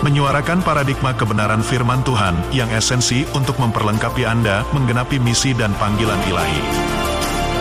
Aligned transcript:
menyuarakan 0.00 0.64
paradigma 0.64 1.12
kebenaran 1.12 1.60
firman 1.60 2.00
Tuhan 2.00 2.32
yang 2.56 2.72
esensi 2.72 3.28
untuk 3.36 3.60
memperlengkapi 3.60 4.24
Anda 4.24 4.64
menggenapi 4.72 5.20
misi 5.20 5.52
dan 5.52 5.76
panggilan 5.76 6.20
ilahi. 6.24 6.62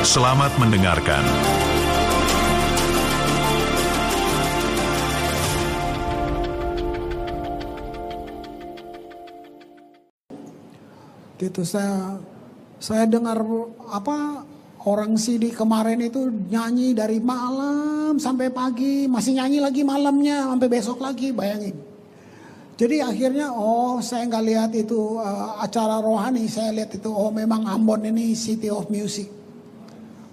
Selamat 0.07 0.55
mendengarkan. 0.55 1.23
gitu 11.39 11.63
saya 11.63 12.19
saya 12.83 13.07
dengar 13.07 13.39
apa 13.87 14.43
orang 14.83 15.15
CD 15.15 15.55
kemarin 15.55 16.03
itu 16.03 16.27
nyanyi 16.51 16.91
dari 16.91 17.23
malam 17.23 18.19
sampai 18.19 18.51
pagi 18.51 19.07
masih 19.07 19.39
nyanyi 19.39 19.63
lagi 19.63 19.87
malamnya 19.87 20.51
sampai 20.51 20.67
besok 20.67 20.99
lagi 20.99 21.31
bayangin 21.31 21.88
jadi 22.79 23.03
akhirnya 23.03 23.51
oh 23.51 23.99
saya 23.99 24.23
nggak 24.31 24.45
lihat 24.47 24.71
itu 24.71 25.19
uh, 25.19 25.59
acara 25.59 25.99
rohani 25.99 26.47
saya 26.47 26.71
lihat 26.71 26.95
itu 26.95 27.11
oh 27.11 27.27
memang 27.27 27.67
Ambon 27.67 28.07
ini 28.07 28.31
city 28.31 28.71
of 28.71 28.87
music 28.87 29.27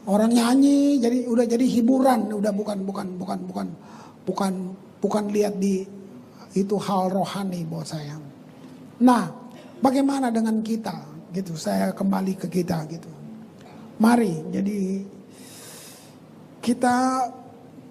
orang 0.06 0.30
nyanyi 0.30 1.02
jadi 1.02 1.26
udah 1.26 1.46
jadi 1.50 1.66
hiburan 1.66 2.30
udah 2.30 2.52
bukan 2.54 2.78
bukan 2.86 3.06
bukan 3.18 3.38
bukan 3.50 3.68
bukan 4.22 4.52
bukan 5.02 5.24
lihat 5.34 5.58
di 5.58 5.82
itu 6.54 6.76
hal 6.78 7.10
rohani 7.10 7.66
buat 7.66 7.84
saya 7.90 8.14
nah 9.02 9.46
Bagaimana 9.80 10.32
dengan 10.32 10.64
kita? 10.64 10.96
Gitu, 11.32 11.52
saya 11.58 11.92
kembali 11.92 12.32
ke 12.40 12.48
kita 12.48 12.88
gitu. 12.88 13.12
Mari, 14.00 14.40
jadi 14.52 15.04
kita 16.64 16.96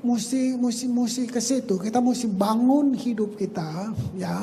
mesti 0.06 0.54
mesti 0.54 0.86
mesti 0.86 1.24
ke 1.26 1.42
situ. 1.42 1.82
Kita 1.82 1.98
mesti 1.98 2.30
bangun 2.30 2.94
hidup 2.94 3.34
kita, 3.34 3.90
ya. 4.14 4.38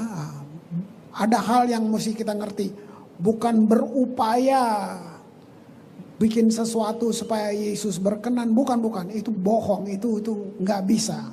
Ada 1.14 1.38
hal 1.38 1.62
yang 1.70 1.86
mesti 1.86 2.16
kita 2.16 2.34
ngerti, 2.34 2.74
bukan 3.20 3.68
berupaya 3.70 4.98
bikin 6.18 6.50
sesuatu 6.50 7.14
supaya 7.14 7.54
Yesus 7.54 8.02
berkenan, 8.02 8.50
bukan 8.50 8.82
bukan. 8.82 9.06
Itu 9.14 9.30
bohong, 9.30 9.86
itu 9.86 10.18
itu 10.18 10.32
nggak 10.58 10.82
bisa. 10.88 11.30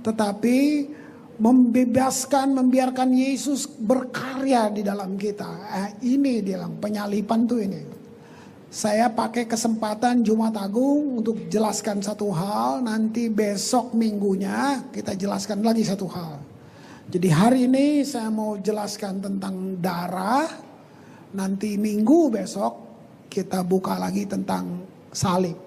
Tetapi 0.00 0.58
membebaskan, 1.40 2.52
membiarkan 2.52 3.16
Yesus 3.16 3.64
berkarya 3.64 4.68
di 4.68 4.84
dalam 4.84 5.16
kita. 5.16 5.48
Eh, 5.72 6.14
ini 6.14 6.44
dia 6.44 6.68
penyalipan 6.68 7.48
tuh 7.48 7.60
ini. 7.64 7.99
Saya 8.70 9.10
pakai 9.10 9.50
kesempatan 9.50 10.22
Jumat 10.22 10.54
Agung 10.54 11.18
untuk 11.18 11.50
jelaskan 11.50 11.98
satu 11.98 12.30
hal, 12.30 12.78
nanti 12.86 13.26
besok 13.26 13.98
minggunya 13.98 14.86
kita 14.94 15.18
jelaskan 15.18 15.66
lagi 15.66 15.82
satu 15.82 16.06
hal. 16.06 16.38
Jadi 17.10 17.28
hari 17.34 17.66
ini 17.66 18.06
saya 18.06 18.30
mau 18.30 18.54
jelaskan 18.62 19.18
tentang 19.18 19.74
darah, 19.82 20.46
nanti 21.34 21.74
minggu 21.74 22.30
besok 22.30 22.72
kita 23.26 23.66
buka 23.66 23.98
lagi 23.98 24.22
tentang 24.30 24.86
salib. 25.10 25.58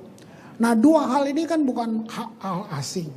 Nah 0.64 0.72
dua 0.72 1.04
hal 1.12 1.28
ini 1.28 1.44
kan 1.44 1.60
bukan 1.68 2.08
hal 2.08 2.72
asing. 2.80 3.12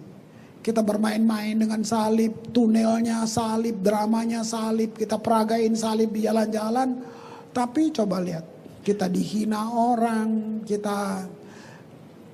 Kita 0.66 0.82
bermain-main 0.82 1.54
dengan 1.54 1.86
salib, 1.86 2.50
tunelnya 2.50 3.22
salib, 3.22 3.86
dramanya 3.86 4.42
salib, 4.42 4.98
kita 4.98 5.14
peragain 5.22 5.78
salib 5.78 6.10
di 6.10 6.26
jalan-jalan. 6.26 7.06
Tapi 7.54 7.94
coba 7.94 8.18
lihat, 8.18 8.55
kita 8.86 9.10
dihina 9.10 9.74
orang, 9.74 10.62
kita 10.62 11.26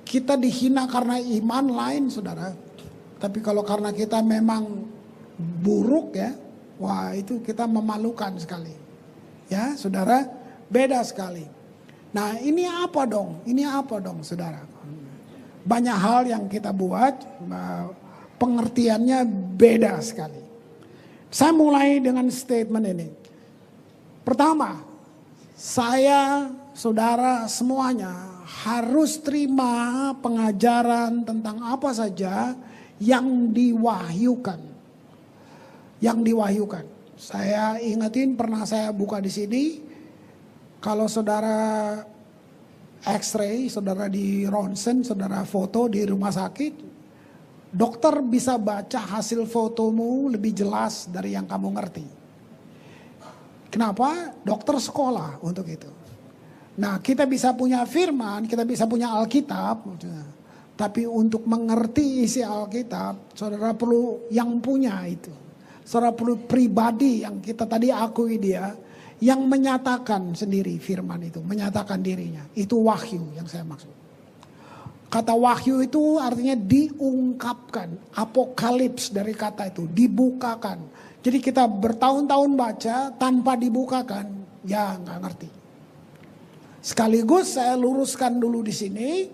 kita 0.05 0.37
dihina 0.37 0.85
karena 0.85 1.17
iman 1.17 1.65
lain, 1.73 2.13
saudara. 2.13 2.53
Tapi 3.17 3.41
kalau 3.41 3.65
karena 3.65 3.89
kita 3.89 4.21
memang 4.21 4.85
buruk 5.65 6.13
ya, 6.13 6.37
wah 6.77 7.09
itu 7.17 7.41
kita 7.41 7.65
memalukan 7.65 8.37
sekali. 8.37 8.77
Ya, 9.49 9.73
saudara, 9.73 10.29
beda 10.69 11.01
sekali. 11.01 11.49
Nah, 12.13 12.37
ini 12.37 12.69
apa 12.69 13.09
dong? 13.09 13.41
Ini 13.49 13.65
apa 13.65 13.97
dong, 13.97 14.21
saudara? 14.21 14.61
Banyak 15.65 15.97
hal 15.97 16.21
yang 16.29 16.45
kita 16.45 16.69
buat, 16.69 17.17
pengertiannya 18.37 19.25
beda 19.57 19.97
sekali. 20.05 20.43
Saya 21.33 21.49
mulai 21.49 21.97
dengan 21.97 22.29
statement 22.29 22.85
ini. 22.85 23.09
Pertama, 24.21 24.92
saya, 25.53 26.49
saudara 26.73 27.45
semuanya 27.45 28.41
harus 28.65 29.21
terima 29.21 30.11
pengajaran 30.19 31.21
tentang 31.21 31.61
apa 31.61 31.93
saja 31.93 32.57
yang 32.97 33.53
diwahyukan. 33.53 34.59
Yang 36.03 36.19
diwahyukan. 36.33 36.85
Saya 37.15 37.79
ingetin 37.79 38.35
pernah 38.35 38.67
saya 38.67 38.91
buka 38.91 39.23
di 39.23 39.31
sini. 39.31 39.63
Kalau 40.83 41.07
saudara 41.07 41.95
X-ray, 43.03 43.71
saudara 43.71 44.11
di 44.11 44.43
ronsen, 44.43 45.05
saudara 45.07 45.47
foto 45.47 45.87
di 45.87 46.03
rumah 46.03 46.31
sakit, 46.31 46.93
Dokter 47.73 48.21
bisa 48.21 48.61
baca 48.61 49.01
hasil 49.17 49.49
fotomu 49.49 50.29
lebih 50.29 50.53
jelas 50.53 51.09
dari 51.09 51.33
yang 51.33 51.49
kamu 51.49 51.73
ngerti. 51.73 52.22
Kenapa? 53.73 54.37
Dokter 54.45 54.77
sekolah 54.77 55.41
untuk 55.41 55.65
itu. 55.65 55.89
Nah 56.77 57.01
kita 57.01 57.25
bisa 57.25 57.57
punya 57.57 57.81
firman, 57.89 58.45
kita 58.45 58.69
bisa 58.69 58.85
punya 58.85 59.09
Alkitab. 59.17 59.97
Tapi 60.77 61.09
untuk 61.09 61.45
mengerti 61.49 62.21
isi 62.21 62.45
Alkitab, 62.45 63.33
saudara 63.33 63.73
perlu 63.73 64.29
yang 64.29 64.61
punya 64.61 65.01
itu. 65.09 65.33
Saudara 65.81 66.13
perlu 66.13 66.45
pribadi 66.45 67.25
yang 67.25 67.41
kita 67.41 67.65
tadi 67.65 67.89
akui 67.89 68.37
dia. 68.37 68.69
Yang 69.23 69.41
menyatakan 69.47 70.35
sendiri 70.35 70.75
firman 70.83 71.23
itu, 71.23 71.39
menyatakan 71.39 72.03
dirinya. 72.03 72.43
Itu 72.53 72.83
wahyu 72.83 73.31
yang 73.39 73.47
saya 73.47 73.63
maksud. 73.63 73.87
Kata 75.07 75.31
wahyu 75.37 75.79
itu 75.79 76.19
artinya 76.19 76.57
diungkapkan. 76.57 78.17
Apokalips 78.19 79.15
dari 79.15 79.31
kata 79.31 79.71
itu, 79.71 79.87
dibukakan. 79.87 80.83
Jadi 81.23 81.39
kita 81.39 81.63
bertahun-tahun 81.65 82.51
baca 82.59 82.97
tanpa 83.15 83.55
dibukakan, 83.55 84.27
ya 84.67 84.99
nggak 84.99 85.17
ngerti. 85.23 85.49
Sekaligus 86.83 87.55
saya 87.55 87.79
luruskan 87.79 88.43
dulu 88.43 88.59
di 88.59 88.75
sini, 88.75 89.31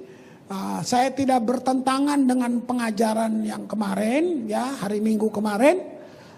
uh, 0.53 0.85
saya 0.85 1.09
tidak 1.09 1.41
bertentangan 1.50 2.29
dengan 2.29 2.61
pengajaran 2.61 3.41
yang 3.41 3.66
kemarin, 3.66 4.45
ya 4.45 4.77
hari 4.77 5.01
Minggu 5.01 5.33
kemarin, 5.33 5.81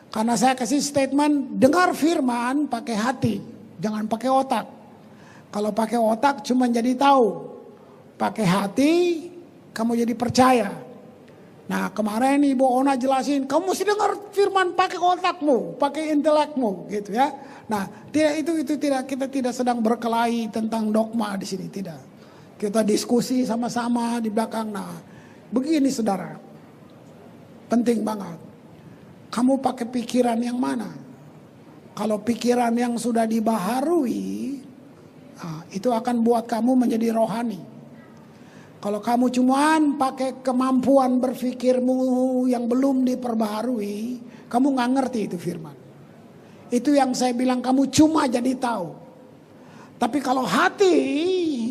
karena 0.08 0.40
saya 0.40 0.56
kasih 0.56 0.80
statement 0.80 1.60
dengar 1.60 1.92
firman 2.00 2.72
pakai 2.72 2.96
hati, 2.96 3.36
jangan 3.84 4.08
pakai 4.08 4.32
otak. 4.32 4.66
Kalau 5.52 5.76
pakai 5.76 6.00
otak 6.00 6.48
cuma 6.48 6.72
jadi 6.72 6.96
tahu, 6.96 7.28
pakai 8.16 8.48
hati 8.48 8.94
kamu 9.76 10.00
jadi 10.08 10.16
percaya. 10.16 10.91
Nah 11.72 11.88
kemarin 11.96 12.44
Ibu 12.44 12.68
Ona 12.84 13.00
jelasin, 13.00 13.48
kamu 13.48 13.72
mesti 13.72 13.88
dengar 13.88 14.12
firman 14.36 14.76
pakai 14.76 15.00
otakmu, 15.00 15.80
pakai 15.80 16.12
intelekmu 16.12 16.92
gitu 16.92 17.16
ya. 17.16 17.32
Nah 17.72 17.88
tidak 18.12 18.44
itu 18.44 18.52
itu 18.60 18.74
tidak 18.76 19.08
kita 19.08 19.32
tidak 19.32 19.56
sedang 19.56 19.80
berkelahi 19.80 20.52
tentang 20.52 20.92
dogma 20.92 21.40
di 21.40 21.48
sini 21.48 21.72
tidak. 21.72 22.04
Kita 22.60 22.84
diskusi 22.84 23.48
sama-sama 23.48 24.20
di 24.20 24.28
belakang. 24.28 24.68
Nah 24.68 25.00
begini 25.48 25.88
saudara, 25.88 26.36
penting 27.72 28.04
banget. 28.04 28.36
Kamu 29.32 29.64
pakai 29.64 29.88
pikiran 29.88 30.44
yang 30.44 30.60
mana? 30.60 30.92
Kalau 31.96 32.20
pikiran 32.20 32.76
yang 32.76 33.00
sudah 33.00 33.24
dibaharui, 33.24 34.60
nah, 35.40 35.64
itu 35.72 35.88
akan 35.88 36.20
buat 36.20 36.52
kamu 36.52 36.84
menjadi 36.84 37.16
rohani. 37.16 37.71
Kalau 38.82 38.98
kamu 38.98 39.30
cuman 39.30 39.82
pakai 40.02 40.42
kemampuan 40.42 41.22
berpikirmu 41.22 42.02
yang 42.50 42.66
belum 42.66 43.06
diperbaharui, 43.06 44.18
kamu 44.50 44.68
nggak 44.74 44.92
ngerti 44.98 45.20
itu 45.30 45.38
firman. 45.38 45.78
Itu 46.74 46.90
yang 46.98 47.14
saya 47.14 47.38
bilang 47.38 47.62
kamu 47.62 47.94
cuma 47.94 48.26
jadi 48.26 48.58
tahu. 48.58 48.98
Tapi 50.02 50.18
kalau 50.18 50.42
hati 50.50 50.98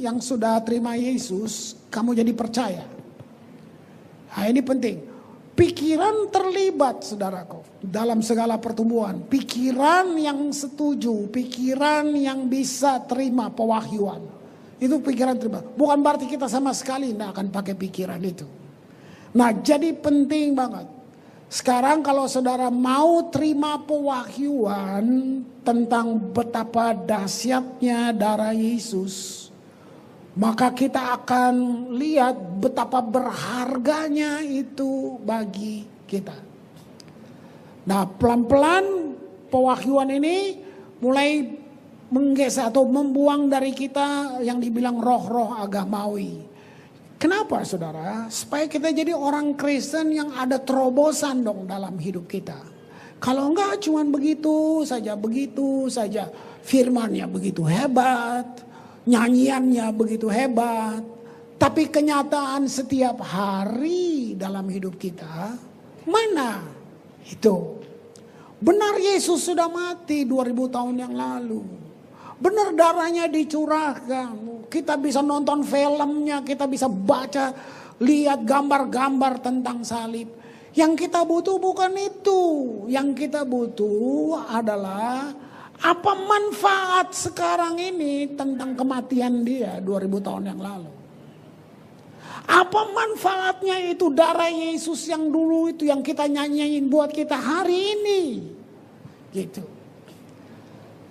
yang 0.06 0.22
sudah 0.22 0.62
terima 0.62 0.94
Yesus, 0.94 1.74
kamu 1.90 2.14
jadi 2.14 2.30
percaya. 2.30 2.86
Nah 4.30 4.46
ini 4.46 4.62
penting. 4.62 5.10
Pikiran 5.58 6.30
terlibat 6.30 7.04
saudaraku 7.04 7.82
dalam 7.82 8.22
segala 8.22 8.56
pertumbuhan. 8.56 9.26
Pikiran 9.26 10.14
yang 10.14 10.54
setuju, 10.54 11.26
pikiran 11.28 12.06
yang 12.14 12.46
bisa 12.46 13.02
terima 13.02 13.50
pewahyuan. 13.50 14.39
Itu 14.80 14.96
pikiran 15.04 15.36
terbatas. 15.36 15.76
Bukan 15.76 16.00
berarti 16.00 16.24
kita 16.24 16.48
sama 16.48 16.72
sekali 16.72 17.12
tidak 17.12 17.36
akan 17.36 17.52
pakai 17.52 17.76
pikiran 17.76 18.20
itu. 18.24 18.48
Nah 19.36 19.52
jadi 19.52 19.92
penting 19.92 20.56
banget. 20.56 20.88
Sekarang 21.50 22.00
kalau 22.00 22.24
saudara 22.30 22.72
mau 22.72 23.28
terima 23.28 23.76
pewahyuan 23.76 25.04
tentang 25.60 26.16
betapa 26.32 26.96
dahsyatnya 26.96 28.16
darah 28.16 28.56
Yesus. 28.56 29.46
Maka 30.38 30.72
kita 30.72 31.20
akan 31.20 31.54
lihat 31.98 32.38
betapa 32.62 33.02
berharganya 33.02 34.40
itu 34.40 35.18
bagi 35.20 35.84
kita. 36.06 36.38
Nah 37.84 38.06
pelan-pelan 38.06 39.18
pewahyuan 39.50 40.08
ini 40.16 40.62
mulai 41.02 41.59
menggeser 42.10 42.68
atau 42.68 42.84
membuang 42.86 43.46
dari 43.46 43.70
kita 43.70 44.42
yang 44.42 44.58
dibilang 44.58 44.98
roh-roh 44.98 45.54
agamawi. 45.62 46.42
Kenapa 47.20 47.62
saudara? 47.62 48.26
Supaya 48.32 48.66
kita 48.66 48.90
jadi 48.90 49.12
orang 49.14 49.54
Kristen 49.54 50.10
yang 50.10 50.34
ada 50.34 50.58
terobosan 50.58 51.44
dong 51.44 51.68
dalam 51.68 51.94
hidup 52.00 52.26
kita. 52.26 52.56
Kalau 53.20 53.52
enggak 53.52 53.84
cuman 53.84 54.08
begitu 54.08 54.80
saja, 54.88 55.12
begitu 55.14 55.86
saja. 55.92 56.32
Firmannya 56.64 57.28
begitu 57.28 57.64
hebat, 57.68 58.64
nyanyiannya 59.04 59.92
begitu 59.92 60.32
hebat. 60.32 61.04
Tapi 61.60 61.92
kenyataan 61.92 62.64
setiap 62.64 63.20
hari 63.20 64.32
dalam 64.32 64.64
hidup 64.72 64.96
kita, 64.96 65.52
mana? 66.08 66.64
Itu. 67.28 67.84
Benar 68.60 68.96
Yesus 68.96 69.44
sudah 69.44 69.68
mati 69.68 70.24
2000 70.24 70.56
tahun 70.72 70.96
yang 70.96 71.12
lalu. 71.12 71.89
Benar 72.40 72.72
darahnya 72.72 73.28
dicurahkan. 73.28 74.64
Kita 74.72 74.96
bisa 74.96 75.20
nonton 75.20 75.60
filmnya, 75.60 76.40
kita 76.40 76.64
bisa 76.64 76.88
baca, 76.88 77.52
lihat 78.00 78.48
gambar-gambar 78.48 79.44
tentang 79.44 79.84
salib. 79.84 80.32
Yang 80.72 81.06
kita 81.06 81.20
butuh 81.28 81.60
bukan 81.60 81.92
itu. 82.00 82.42
Yang 82.88 83.28
kita 83.28 83.44
butuh 83.44 84.48
adalah 84.48 85.36
apa 85.80 86.12
manfaat 86.12 87.12
sekarang 87.12 87.76
ini 87.76 88.36
tentang 88.36 88.76
kematian 88.76 89.44
dia 89.44 89.76
2000 89.80 90.24
tahun 90.24 90.44
yang 90.56 90.60
lalu. 90.60 90.92
Apa 92.50 92.82
manfaatnya 92.88 93.78
itu 93.84 94.08
darah 94.10 94.48
Yesus 94.48 95.06
yang 95.06 95.28
dulu 95.28 95.70
itu 95.70 95.86
yang 95.86 96.00
kita 96.00 96.24
nyanyiin 96.24 96.88
buat 96.88 97.12
kita 97.12 97.36
hari 97.36 98.00
ini. 98.00 98.22
Gitu. 99.30 99.79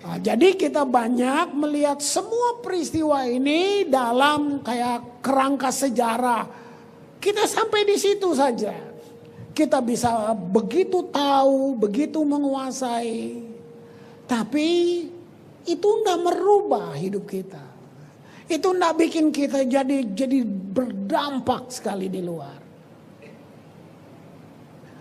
Nah, 0.00 0.16
jadi 0.16 0.56
kita 0.56 0.88
banyak 0.88 1.52
melihat 1.52 2.00
semua 2.00 2.56
peristiwa 2.64 3.20
ini 3.28 3.84
dalam 3.84 4.64
kayak 4.64 5.20
kerangka 5.20 5.68
sejarah. 5.68 6.48
Kita 7.20 7.44
sampai 7.44 7.84
di 7.84 8.00
situ 8.00 8.32
saja. 8.32 8.72
Kita 9.52 9.84
bisa 9.84 10.32
begitu 10.32 11.04
tahu, 11.12 11.76
begitu 11.76 12.24
menguasai. 12.24 13.44
Tapi 14.24 14.68
itu 15.68 15.88
tidak 16.00 16.18
merubah 16.24 16.96
hidup 16.96 17.28
kita. 17.28 17.60
Itu 18.48 18.72
tidak 18.72 18.96
bikin 18.96 19.28
kita 19.28 19.68
jadi 19.68 20.16
jadi 20.16 20.48
berdampak 20.48 21.68
sekali 21.68 22.08
di 22.08 22.24
luar. 22.24 22.69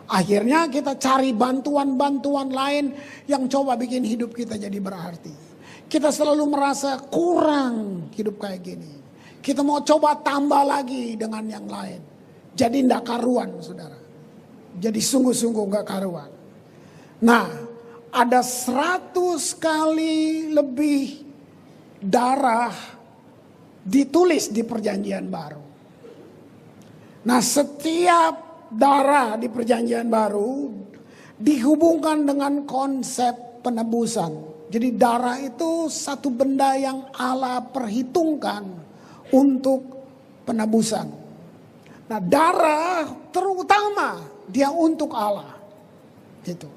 Akhirnya 0.09 0.65
kita 0.65 0.97
cari 0.97 1.37
bantuan-bantuan 1.37 2.49
lain 2.49 2.97
yang 3.29 3.45
coba 3.45 3.77
bikin 3.77 4.01
hidup 4.01 4.33
kita 4.33 4.57
jadi 4.57 4.81
berarti. 4.81 5.29
Kita 5.85 6.09
selalu 6.09 6.49
merasa 6.49 6.97
kurang 6.97 8.09
hidup 8.17 8.41
kayak 8.41 8.61
gini. 8.65 8.93
Kita 9.37 9.61
mau 9.61 9.85
coba 9.85 10.17
tambah 10.17 10.65
lagi 10.65 11.13
dengan 11.13 11.45
yang 11.45 11.69
lain. 11.69 12.01
Jadi 12.57 12.89
ndak 12.89 13.05
karuan 13.05 13.53
saudara. 13.61 13.97
Jadi 14.81 14.97
sungguh-sungguh 14.97 15.65
nggak 15.69 15.85
karuan. 15.85 16.31
Nah 17.21 17.45
ada 18.09 18.41
seratus 18.41 19.53
kali 19.53 20.49
lebih 20.49 21.21
darah 22.01 22.73
ditulis 23.85 24.49
di 24.49 24.65
perjanjian 24.65 25.29
baru. 25.29 25.63
Nah 27.29 27.41
setiap 27.45 28.48
darah 28.69 29.35
di 29.35 29.49
perjanjian 29.49 30.07
baru 30.07 30.69
dihubungkan 31.39 32.25
dengan 32.25 32.63
konsep 32.69 33.61
penebusan. 33.65 34.49
Jadi 34.69 34.93
darah 34.93 35.41
itu 35.41 35.89
satu 35.89 36.29
benda 36.29 36.77
yang 36.77 37.09
Allah 37.17 37.63
perhitungkan 37.73 38.69
untuk 39.33 39.81
penebusan. 40.45 41.09
Nah 42.09 42.21
darah 42.21 43.09
terutama 43.33 44.21
dia 44.45 44.69
untuk 44.69 45.13
Allah. 45.13 45.57
Gitu. 46.45 46.69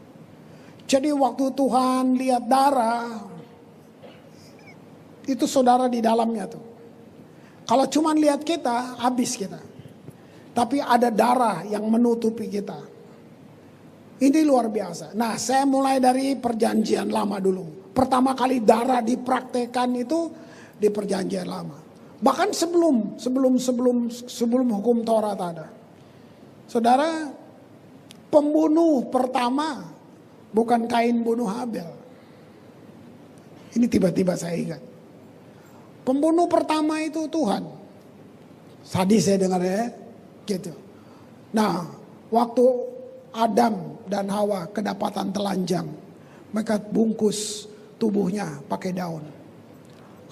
Jadi 0.89 1.09
waktu 1.13 1.45
Tuhan 1.53 2.17
lihat 2.17 2.45
darah 2.49 3.25
itu 5.25 5.45
saudara 5.49 5.89
di 5.89 6.01
dalamnya 6.05 6.49
tuh. 6.49 6.65
Kalau 7.65 7.87
cuma 7.89 8.13
lihat 8.13 8.45
kita 8.45 9.01
habis 9.01 9.39
kita. 9.39 9.72
Tapi 10.53 10.79
ada 10.85 11.09
darah 11.09 11.65
yang 11.65 11.89
menutupi 11.89 12.49
kita. 12.53 12.77
Ini 14.23 14.41
luar 14.47 14.69
biasa. 14.69 15.17
Nah 15.17 15.35
saya 15.41 15.67
mulai 15.67 15.99
dari 15.99 16.37
perjanjian 16.37 17.09
lama 17.09 17.41
dulu. 17.43 17.91
Pertama 17.91 18.37
kali 18.37 18.63
darah 18.63 19.03
dipraktekan 19.03 19.91
itu 19.99 20.31
di 20.79 20.89
perjanjian 20.93 21.49
lama. 21.49 21.79
Bahkan 22.23 22.55
sebelum 22.55 23.19
sebelum 23.19 23.59
sebelum 23.59 23.97
sebelum 24.13 24.69
hukum 24.79 25.03
Taurat 25.03 25.41
ada. 25.41 25.67
Saudara, 26.71 27.35
pembunuh 28.31 29.11
pertama 29.11 29.91
bukan 30.55 30.87
Kain 30.87 31.25
bunuh 31.27 31.51
Habel. 31.51 31.91
Ini 33.73 33.89
tiba-tiba 33.89 34.37
saya 34.37 34.55
ingat. 34.55 34.83
Pembunuh 36.07 36.47
pertama 36.47 37.01
itu 37.03 37.27
Tuhan. 37.27 37.65
Sadis 38.85 39.27
saya 39.27 39.41
dengar 39.41 39.63
ya. 39.65 40.02
Gitu. 40.43 40.73
Nah, 41.55 41.87
waktu 42.33 42.65
Adam 43.33 44.01
dan 44.09 44.29
Hawa 44.29 44.69
kedapatan 44.69 45.33
telanjang, 45.33 45.87
mereka 46.53 46.77
bungkus 46.81 47.69
tubuhnya 47.97 48.61
pakai 48.69 48.93
daun. 48.93 49.25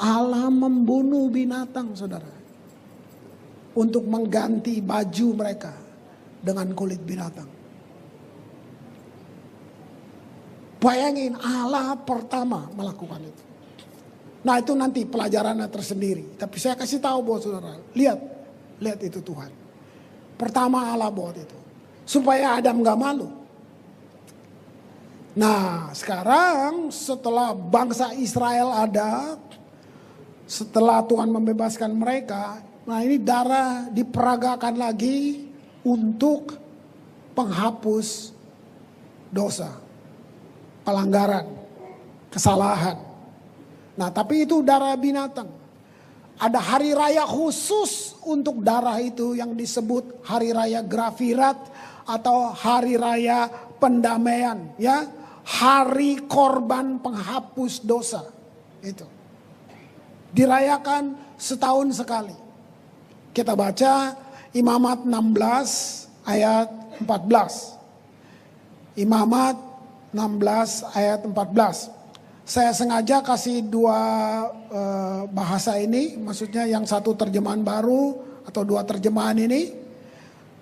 Allah 0.01 0.49
membunuh 0.49 1.29
binatang, 1.29 1.93
saudara, 1.93 2.33
untuk 3.77 4.09
mengganti 4.09 4.81
baju 4.81 5.27
mereka 5.37 5.77
dengan 6.41 6.73
kulit 6.73 7.01
binatang. 7.05 7.49
Bayangin 10.81 11.37
Allah 11.37 11.93
pertama 12.01 12.73
melakukan 12.73 13.21
itu. 13.21 13.45
Nah 14.41 14.57
itu 14.57 14.73
nanti 14.73 15.05
pelajarannya 15.05 15.69
tersendiri. 15.69 16.41
Tapi 16.41 16.57
saya 16.57 16.73
kasih 16.73 16.97
tahu 16.97 17.21
buat 17.21 17.45
saudara, 17.45 17.77
lihat, 17.93 18.17
lihat 18.81 18.99
itu 19.05 19.21
Tuhan. 19.21 19.60
Pertama 20.41 20.97
Allah 20.97 21.13
buat 21.13 21.37
itu. 21.37 21.59
Supaya 22.09 22.57
Adam 22.57 22.81
gak 22.81 22.97
malu. 22.97 23.29
Nah 25.37 25.93
sekarang 25.93 26.89
setelah 26.89 27.53
bangsa 27.53 28.17
Israel 28.17 28.73
ada. 28.73 29.37
Setelah 30.49 31.05
Tuhan 31.05 31.29
membebaskan 31.29 31.93
mereka. 31.93 32.65
Nah 32.89 33.05
ini 33.05 33.21
darah 33.21 33.87
diperagakan 33.93 34.81
lagi 34.81 35.45
untuk 35.85 36.57
penghapus 37.37 38.33
dosa. 39.29 39.77
Pelanggaran. 40.89 41.47
Kesalahan. 42.33 42.97
Nah 43.95 44.09
tapi 44.09 44.49
itu 44.49 44.65
darah 44.65 44.97
binatang. 44.97 45.60
Ada 46.41 46.57
hari 46.57 46.97
raya 46.97 47.29
khusus 47.29 48.17
untuk 48.25 48.65
darah 48.65 48.97
itu 48.97 49.37
yang 49.37 49.53
disebut 49.53 50.25
hari 50.25 50.57
raya 50.57 50.81
grafirat 50.81 51.61
atau 52.09 52.49
hari 52.57 52.97
raya 52.97 53.53
pendamaian 53.77 54.73
ya. 54.81 55.05
Hari 55.45 56.25
korban 56.31 56.97
penghapus 57.03 57.85
dosa. 57.85 58.25
Itu. 58.81 59.05
Dirayakan 60.33 61.37
setahun 61.37 62.01
sekali. 62.01 62.37
Kita 63.37 63.53
baca 63.53 64.15
Imamat 64.57 65.05
16 65.05 66.27
ayat 66.27 66.69
14. 67.05 68.99
Imamat 68.99 69.57
16 70.11 70.97
ayat 70.97 71.21
14. 71.23 72.00
Saya 72.43 72.75
sengaja 72.75 73.23
kasih 73.23 73.63
dua 73.63 73.99
uh, 74.73 75.23
bahasa 75.31 75.79
ini, 75.79 76.19
maksudnya 76.19 76.67
yang 76.67 76.83
satu 76.83 77.15
terjemahan 77.15 77.63
baru 77.63 78.19
atau 78.43 78.67
dua 78.67 78.83
terjemahan 78.83 79.39
ini, 79.39 79.71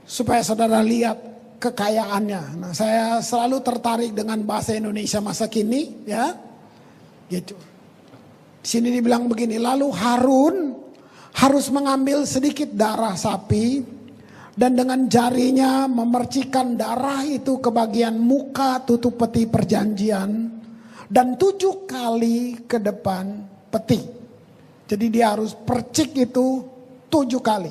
supaya 0.05 0.45
saudara 0.45 0.85
lihat 0.85 1.17
kekayaannya. 1.57 2.43
Nah, 2.61 2.73
saya 2.77 3.25
selalu 3.25 3.65
tertarik 3.65 4.13
dengan 4.13 4.43
bahasa 4.45 4.77
Indonesia 4.77 5.23
masa 5.25 5.49
kini, 5.49 6.05
ya, 6.05 6.37
gitu. 7.33 7.57
Di 8.61 8.69
sini 8.69 8.93
dibilang 8.93 9.25
begini, 9.25 9.57
lalu 9.57 9.89
Harun 9.95 10.57
harus 11.39 11.71
mengambil 11.71 12.27
sedikit 12.27 12.69
darah 12.75 13.15
sapi 13.15 13.81
dan 14.59 14.75
dengan 14.75 15.07
jarinya 15.07 15.87
memercikan 15.87 16.75
darah 16.75 17.23
itu 17.23 17.63
ke 17.63 17.71
bagian 17.71 18.19
muka 18.19 18.83
tutup 18.83 19.15
peti 19.15 19.47
perjanjian 19.47 20.58
dan 21.07 21.39
tujuh 21.39 21.87
kali 21.87 22.67
ke 22.67 22.83
depan 22.83 23.47
peti. 23.71 24.03
Jadi 24.89 25.07
dia 25.13 25.37
harus 25.37 25.55
percik 25.55 26.17
itu 26.19 26.65
tujuh 27.07 27.39
kali. 27.39 27.71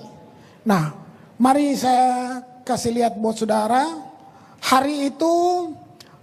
Nah, 0.63 0.93
mari 1.41 1.73
saya 1.75 2.39
kasih 2.63 2.93
lihat 3.03 3.13
buat 3.19 3.35
saudara. 3.35 4.05
Hari 4.57 5.11
itu 5.13 5.33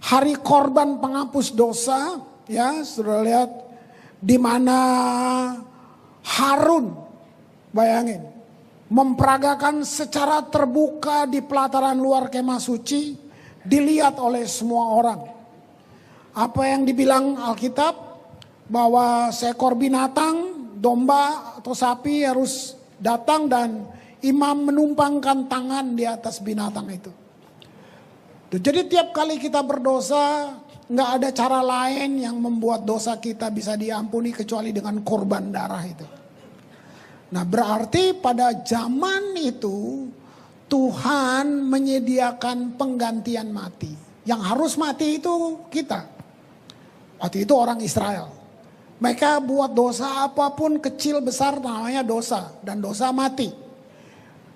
hari 0.01 0.39
korban 0.39 0.99
penghapus 0.99 1.51
dosa, 1.55 2.19
ya, 2.47 2.83
sudah 2.83 3.23
lihat 3.23 3.49
di 4.19 4.37
mana 4.39 4.79
Harun, 6.25 6.95
bayangin, 7.75 8.23
memperagakan 8.87 9.83
secara 9.83 10.45
terbuka 10.47 11.27
di 11.27 11.43
pelataran 11.43 11.97
luar 11.97 12.31
kemah 12.31 12.61
suci, 12.61 13.17
dilihat 13.65 14.15
oleh 14.21 14.47
semua 14.47 14.95
orang. 14.95 15.34
Apa 16.35 16.67
yang 16.67 16.83
dibilang 16.83 17.39
Alkitab 17.39 17.95
bahwa 18.67 19.31
seekor 19.31 19.79
binatang, 19.79 20.67
domba 20.75 21.55
atau 21.63 21.71
sapi 21.71 22.27
harus 22.27 22.75
datang 22.99 23.47
dan 23.47 23.87
imam 24.19 24.67
menumpangkan 24.67 25.47
tangan 25.47 25.95
di 25.95 26.03
atas 26.03 26.43
binatang 26.43 26.91
itu. 26.91 27.11
Jadi 28.55 28.87
tiap 28.87 29.11
kali 29.11 29.39
kita 29.39 29.63
berdosa, 29.63 30.55
nggak 30.87 31.09
ada 31.19 31.29
cara 31.35 31.59
lain 31.59 32.23
yang 32.23 32.39
membuat 32.39 32.87
dosa 32.87 33.19
kita 33.19 33.51
bisa 33.51 33.75
diampuni 33.75 34.31
kecuali 34.31 34.71
dengan 34.71 35.01
korban 35.03 35.51
darah 35.51 35.83
itu. 35.83 36.07
Nah 37.35 37.43
berarti 37.43 38.15
pada 38.15 38.63
zaman 38.63 39.35
itu 39.35 40.07
Tuhan 40.71 41.67
menyediakan 41.67 42.79
penggantian 42.79 43.51
mati. 43.51 43.91
Yang 44.25 44.41
harus 44.41 44.73
mati 44.79 45.21
itu 45.21 45.63
kita. 45.69 46.14
Waktu 47.25 47.41
itu 47.41 47.57
orang 47.57 47.81
Israel. 47.81 48.29
Mereka 49.01 49.41
buat 49.41 49.73
dosa 49.73 50.29
apa 50.29 50.53
pun 50.53 50.77
kecil 50.77 51.25
besar 51.25 51.57
namanya 51.57 52.05
dosa. 52.05 52.53
Dan 52.61 52.85
dosa 52.85 53.09
mati. 53.09 53.49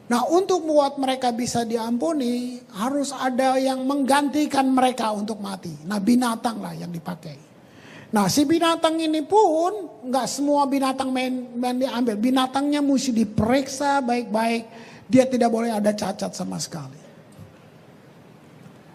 Nah 0.10 0.22
untuk 0.30 0.70
buat 0.70 1.02
mereka 1.02 1.34
bisa 1.34 1.66
diampuni 1.66 2.62
harus 2.78 3.10
ada 3.10 3.58
yang 3.58 3.90
menggantikan 3.90 4.70
mereka 4.70 5.10
untuk 5.18 5.42
mati. 5.42 5.74
Nah 5.90 5.98
binatang 5.98 6.62
lah 6.62 6.78
yang 6.78 6.94
dipakai. 6.94 7.50
Nah 8.14 8.30
si 8.30 8.46
binatang 8.46 9.02
ini 9.02 9.26
pun 9.26 10.06
nggak 10.06 10.28
semua 10.30 10.70
binatang 10.70 11.10
main, 11.10 11.50
main 11.58 11.78
diambil. 11.78 12.22
Binatangnya 12.22 12.86
mesti 12.86 13.18
diperiksa 13.18 14.06
baik-baik. 14.06 14.64
Dia 15.10 15.26
tidak 15.26 15.50
boleh 15.50 15.74
ada 15.74 15.90
cacat 15.90 16.38
sama 16.38 16.62
sekali. 16.62 16.99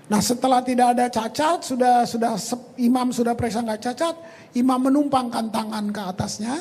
Nah 0.05 0.21
setelah 0.21 0.61
tidak 0.61 0.93
ada 0.93 1.09
cacat, 1.09 1.65
sudah 1.65 2.05
sudah 2.05 2.37
imam 2.77 3.09
sudah 3.09 3.33
periksa 3.33 3.65
nggak 3.65 3.81
cacat, 3.81 4.15
imam 4.53 4.93
menumpangkan 4.93 5.49
tangan 5.49 5.89
ke 5.89 6.03
atasnya. 6.05 6.57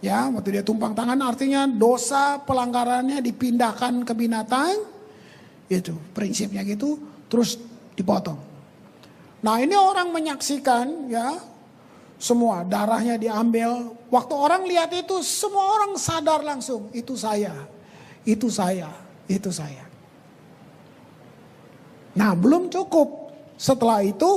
Ya, 0.00 0.32
waktu 0.32 0.56
dia 0.56 0.64
tumpang 0.64 0.96
tangan 0.96 1.20
artinya 1.20 1.68
dosa 1.68 2.40
pelanggarannya 2.40 3.20
dipindahkan 3.20 4.06
ke 4.06 4.12
binatang. 4.16 4.80
Itu 5.68 5.92
prinsipnya 6.16 6.64
gitu, 6.64 6.96
terus 7.28 7.60
dipotong. 7.98 8.38
Nah 9.44 9.56
ini 9.60 9.76
orang 9.76 10.08
menyaksikan 10.14 11.10
ya 11.12 11.36
semua 12.16 12.62
darahnya 12.62 13.18
diambil. 13.18 13.98
Waktu 14.08 14.34
orang 14.36 14.62
lihat 14.64 14.94
itu 14.94 15.20
semua 15.26 15.74
orang 15.74 15.98
sadar 15.98 16.40
langsung. 16.46 16.88
Itu 16.96 17.18
saya, 17.18 17.52
itu 18.24 18.46
saya, 18.48 18.88
itu 19.26 19.52
saya. 19.52 19.89
Nah 22.16 22.32
belum 22.34 22.72
cukup. 22.72 23.30
Setelah 23.60 24.00
itu 24.00 24.30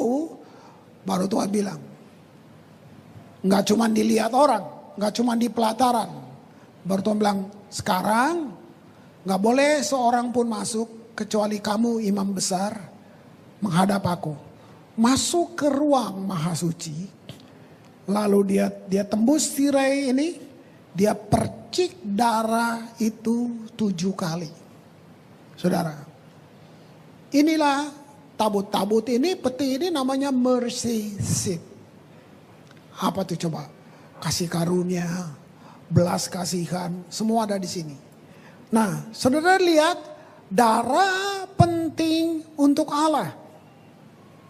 baru 1.07 1.25
Tuhan 1.25 1.49
bilang. 1.49 1.81
Nggak 3.43 3.63
cuma 3.71 3.87
dilihat 3.87 4.31
orang. 4.35 4.63
Nggak 4.99 5.13
cuma 5.17 5.33
di 5.39 5.47
pelataran. 5.49 6.09
Baru 6.83 7.01
Tuhan 7.01 7.17
bilang 7.17 7.39
sekarang 7.71 8.51
nggak 9.23 9.41
boleh 9.41 9.81
seorang 9.81 10.29
pun 10.29 10.47
masuk. 10.49 10.89
Kecuali 11.13 11.61
kamu 11.61 12.01
imam 12.09 12.33
besar 12.33 12.73
menghadap 13.61 14.01
aku. 14.01 14.33
Masuk 14.97 15.53
ke 15.53 15.69
ruang 15.69 16.25
maha 16.25 16.57
suci 16.57 17.23
Lalu 18.09 18.39
dia 18.55 18.67
dia 18.67 19.03
tembus 19.07 19.55
tirai 19.55 20.11
ini, 20.11 20.35
dia 20.91 21.15
percik 21.15 22.03
darah 22.03 22.91
itu 22.99 23.69
tujuh 23.79 24.11
kali. 24.11 24.51
Saudara, 25.55 25.95
inilah 27.33 27.89
tabut-tabut 28.37 29.09
ini, 29.09 29.35
peti 29.35 29.81
ini 29.81 29.87
namanya 29.89 30.29
mercy 30.29 31.17
seat. 31.17 31.61
Apa 33.01 33.25
tuh 33.25 33.37
coba? 33.49 33.67
Kasih 34.21 34.47
karunia, 34.47 35.33
belas 35.89 36.29
kasihan, 36.29 36.93
semua 37.09 37.43
ada 37.49 37.57
di 37.59 37.67
sini. 37.67 37.97
Nah, 38.71 39.09
saudara 39.11 39.57
lihat 39.59 39.97
darah 40.47 41.49
penting 41.57 42.45
untuk 42.57 42.87
Allah. 42.89 43.33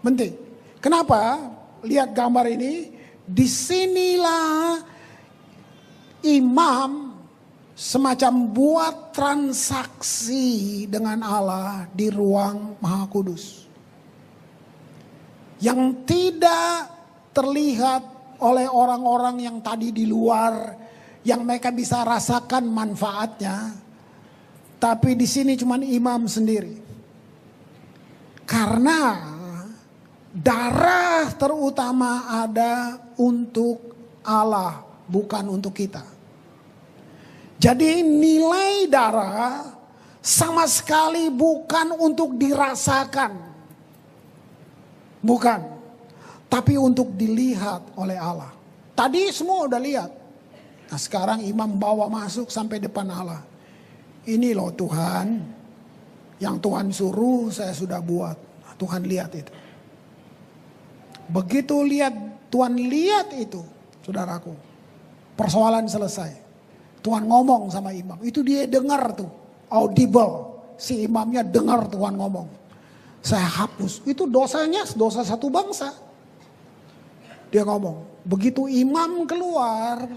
Penting. 0.03 0.35
Kenapa? 0.83 1.39
Lihat 1.83 2.11
gambar 2.11 2.47
ini, 2.51 2.91
di 3.23 3.47
sinilah 3.47 4.83
imam 6.23 7.12
semacam 7.73 8.33
buat 8.53 8.95
transaksi 9.13 10.85
dengan 10.85 11.25
Allah 11.25 11.89
di 11.89 12.07
ruang 12.13 12.77
maha 12.77 13.05
kudus. 13.09 13.65
Yang 15.57 16.05
tidak 16.05 16.91
terlihat 17.33 18.03
oleh 18.43 18.69
orang-orang 18.69 19.41
yang 19.41 19.57
tadi 19.63 19.89
di 19.89 20.05
luar, 20.05 20.77
yang 21.25 21.41
mereka 21.47 21.73
bisa 21.73 22.05
rasakan 22.05 22.69
manfaatnya. 22.69 23.73
Tapi 24.77 25.15
di 25.15 25.23
sini 25.23 25.55
cuma 25.55 25.79
imam 25.79 26.27
sendiri. 26.27 26.75
Karena 28.43 29.23
darah 30.35 31.31
terutama 31.39 32.27
ada 32.43 32.99
untuk 33.15 33.95
Allah, 34.27 34.83
bukan 35.07 35.47
untuk 35.47 35.71
kita. 35.71 36.12
Jadi 37.63 38.03
nilai 38.03 38.91
darah 38.91 39.71
sama 40.19 40.67
sekali 40.67 41.31
bukan 41.31 41.95
untuk 41.95 42.35
dirasakan. 42.35 43.39
Bukan. 45.23 45.59
Tapi 46.51 46.75
untuk 46.75 47.15
dilihat 47.15 47.95
oleh 47.95 48.19
Allah. 48.19 48.51
Tadi 48.91 49.31
semua 49.31 49.71
udah 49.71 49.79
lihat. 49.79 50.11
Nah 50.91 50.99
sekarang 50.99 51.39
imam 51.39 51.79
bawa 51.79 52.11
masuk 52.11 52.51
sampai 52.51 52.83
depan 52.83 53.07
Allah. 53.07 53.39
Ini 54.27 54.51
loh 54.51 54.75
Tuhan. 54.75 55.55
Yang 56.43 56.55
Tuhan 56.67 56.87
suruh 56.91 57.47
saya 57.47 57.71
sudah 57.71 58.03
buat. 58.03 58.35
Nah, 58.35 58.75
Tuhan 58.75 59.07
lihat 59.07 59.31
itu. 59.31 59.53
Begitu 61.31 61.79
lihat, 61.87 62.11
Tuhan 62.51 62.75
lihat 62.75 63.31
itu, 63.31 63.63
saudaraku. 64.03 64.51
Persoalan 65.39 65.87
selesai. 65.87 66.42
Tuhan 67.03 67.27
ngomong 67.27 67.67
sama 67.67 67.91
imam. 67.91 68.15
Itu 68.23 68.39
dia 68.41 68.63
dengar 68.63 69.11
tuh, 69.13 69.27
audible. 69.67 70.55
Si 70.79 71.03
imamnya 71.03 71.43
dengar 71.43 71.85
Tuhan 71.91 72.15
ngomong. 72.15 72.47
Saya 73.19 73.45
hapus. 73.45 74.07
Itu 74.07 74.25
dosanya 74.25 74.87
dosa 74.95 75.21
satu 75.21 75.51
bangsa. 75.51 75.91
Dia 77.51 77.67
ngomong. 77.67 78.23
Begitu 78.23 78.71
imam 78.71 79.27
keluar, 79.27 80.07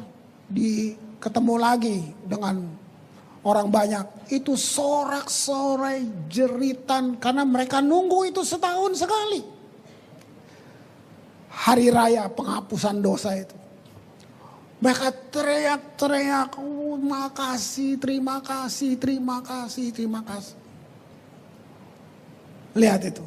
di 0.46 0.94
ketemu 1.18 1.54
lagi 1.58 1.98
dengan 2.22 2.62
orang 3.42 3.68
banyak. 3.68 4.30
Itu 4.30 4.54
sorak-sorai 4.54 6.30
jeritan 6.30 7.18
karena 7.18 7.42
mereka 7.42 7.82
nunggu 7.82 8.30
itu 8.30 8.46
setahun 8.46 8.94
sekali 9.02 9.56
hari 11.66 11.88
raya 11.88 12.28
penghapusan 12.28 13.00
dosa 13.00 13.32
itu. 13.34 13.56
Mereka 14.76 15.08
teriak-teriak, 15.32 16.60
oh, 16.60 17.00
makasih, 17.00 17.96
terima 17.96 18.44
kasih, 18.44 19.00
terima 19.00 19.40
kasih, 19.40 19.88
terima 19.88 20.20
kasih. 20.20 20.56
Lihat 22.76 23.00
itu, 23.08 23.24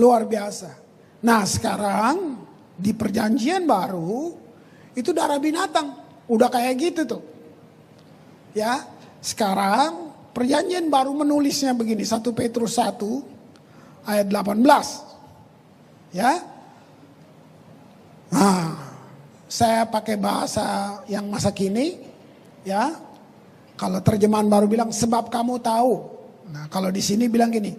luar 0.00 0.24
biasa. 0.24 0.72
Nah 1.20 1.44
sekarang 1.44 2.40
di 2.80 2.96
perjanjian 2.96 3.68
baru, 3.68 4.32
itu 4.96 5.12
darah 5.12 5.36
binatang. 5.36 6.00
Udah 6.24 6.48
kayak 6.48 6.74
gitu 6.80 7.02
tuh. 7.04 7.22
Ya, 8.56 8.88
sekarang 9.20 10.16
perjanjian 10.32 10.88
baru 10.88 11.12
menulisnya 11.12 11.76
begini, 11.76 12.08
1 12.08 12.32
Petrus 12.32 12.80
1 12.80 13.20
ayat 14.08 14.32
18. 14.32 15.04
Ya, 16.16 16.54
Nah, 18.34 18.93
saya 19.54 19.86
pakai 19.86 20.18
bahasa 20.18 20.98
yang 21.06 21.30
masa 21.30 21.54
kini, 21.54 22.02
ya. 22.66 22.90
Kalau 23.78 24.02
terjemahan 24.02 24.50
baru 24.50 24.66
bilang 24.66 24.90
sebab 24.90 25.30
kamu 25.30 25.62
tahu. 25.62 26.10
Nah, 26.50 26.66
kalau 26.66 26.90
di 26.90 26.98
sini 26.98 27.30
bilang 27.30 27.54
gini, 27.54 27.70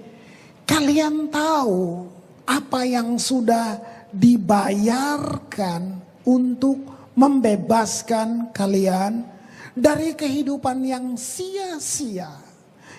kalian 0.63 1.27
tahu 1.27 2.07
apa 2.47 2.87
yang 2.87 3.19
sudah 3.19 3.75
dibayarkan 4.07 5.99
untuk 6.23 6.79
membebaskan 7.11 8.55
kalian 8.55 9.27
dari 9.75 10.15
kehidupan 10.15 10.79
yang 10.79 11.19
sia-sia 11.19 12.31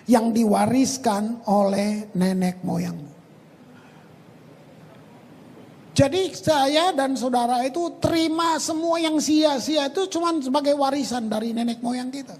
yang 0.04 0.37
diwariskan 0.37 1.40
oleh 1.49 2.12
nenek 2.12 2.61
moyangmu. 2.61 3.15
Jadi 5.97 6.29
saya 6.37 6.93
dan 6.93 7.17
saudara 7.17 7.65
itu 7.65 7.88
terima 8.05 8.61
semua 8.61 9.00
yang 9.00 9.17
sia-sia 9.17 9.88
itu 9.88 10.05
cuma 10.12 10.29
sebagai 10.45 10.76
warisan 10.76 11.25
dari 11.25 11.57
nenek 11.57 11.81
moyang 11.81 12.12
kita. 12.12 12.37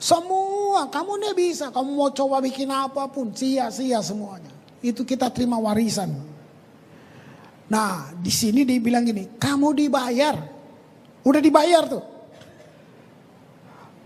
Semua, 0.00 0.88
kamu 0.88 1.12
nih 1.20 1.34
bisa, 1.36 1.68
kamu 1.68 1.90
mau 1.92 2.08
coba 2.08 2.40
bikin 2.40 2.72
apa 2.72 3.04
pun, 3.12 3.36
sia-sia 3.36 4.00
semuanya. 4.00 4.48
Itu 4.80 5.04
kita 5.04 5.28
terima 5.28 5.60
warisan. 5.60 6.08
Nah, 7.68 8.16
di 8.16 8.32
sini 8.32 8.64
dibilang 8.64 9.04
gini, 9.04 9.36
kamu 9.36 9.76
dibayar. 9.76 10.40
Udah 11.20 11.40
dibayar 11.44 11.84
tuh. 11.84 12.04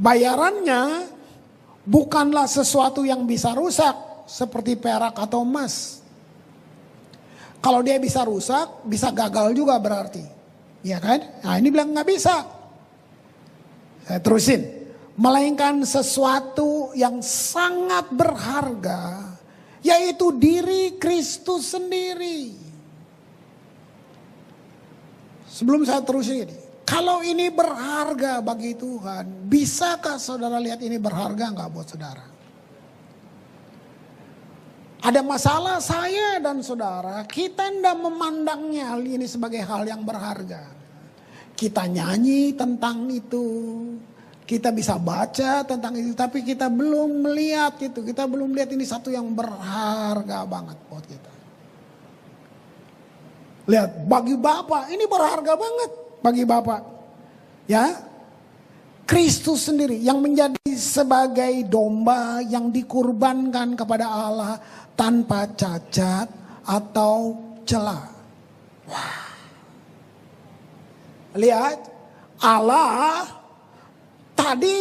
Bayarannya 0.03 1.07
bukanlah 1.87 2.51
sesuatu 2.51 3.07
yang 3.07 3.23
bisa 3.23 3.55
rusak 3.55 4.27
seperti 4.27 4.75
perak 4.75 5.15
atau 5.15 5.47
emas. 5.47 6.00
Kalau 7.61 7.85
dia 7.85 8.01
bisa 8.01 8.25
rusak, 8.25 8.89
bisa 8.89 9.13
gagal 9.13 9.53
juga 9.53 9.77
berarti. 9.77 10.25
Ya 10.81 10.97
kan? 10.97 11.21
Nah 11.45 11.61
ini 11.61 11.69
bilang 11.69 11.93
nggak 11.93 12.09
bisa. 12.09 12.37
Saya 14.09 14.21
terusin. 14.25 14.81
Melainkan 15.21 15.85
sesuatu 15.85 16.97
yang 16.97 17.21
sangat 17.21 18.09
berharga. 18.09 19.37
Yaitu 19.85 20.33
diri 20.41 20.97
Kristus 20.97 21.77
sendiri. 21.77 22.57
Sebelum 25.45 25.85
saya 25.85 26.01
terusin 26.01 26.49
ini. 26.49 26.57
Kalau 26.89 27.21
ini 27.21 27.53
berharga 27.53 28.41
bagi 28.41 28.73
Tuhan. 28.73 29.47
Bisakah 29.53 30.17
saudara 30.17 30.57
lihat 30.57 30.81
ini 30.81 30.97
berharga 30.97 31.53
nggak 31.53 31.69
buat 31.69 31.87
saudara? 31.93 32.30
Ada 35.01 35.25
masalah 35.25 35.81
saya 35.81 36.37
dan 36.45 36.61
saudara, 36.61 37.25
kita 37.25 37.73
tidak 37.73 37.97
memandangnya 37.97 39.01
ini 39.01 39.25
sebagai 39.25 39.65
hal 39.65 39.89
yang 39.89 40.05
berharga. 40.05 40.77
Kita 41.57 41.89
nyanyi 41.89 42.53
tentang 42.53 43.09
itu, 43.09 43.49
kita 44.45 44.69
bisa 44.69 45.01
baca 45.01 45.65
tentang 45.65 45.97
itu, 45.97 46.13
tapi 46.13 46.45
kita 46.45 46.69
belum 46.69 47.25
melihat 47.25 47.81
itu, 47.81 48.05
kita 48.05 48.29
belum 48.29 48.53
melihat 48.53 48.77
ini 48.77 48.85
satu 48.85 49.09
yang 49.09 49.33
berharga 49.33 50.45
banget 50.45 50.77
buat 50.93 51.05
kita. 51.09 51.33
Lihat, 53.73 54.05
bagi 54.05 54.37
Bapak 54.37 54.93
ini 54.93 55.05
berharga 55.09 55.53
banget 55.57 55.91
bagi 56.21 56.45
Bapak. 56.45 56.81
Ya, 57.65 58.05
Kristus 59.11 59.67
sendiri 59.67 59.99
yang 59.99 60.23
menjadi 60.23 60.71
sebagai 60.79 61.67
domba 61.67 62.39
yang 62.47 62.71
dikurbankan 62.71 63.75
kepada 63.75 64.07
Allah 64.07 64.63
tanpa 64.95 65.51
cacat 65.55 66.31
atau 66.65 67.35
celah. 67.67 68.07
Wah. 68.87 69.31
Lihat, 71.35 71.79
Allah 72.43 73.27
tadi 74.35 74.79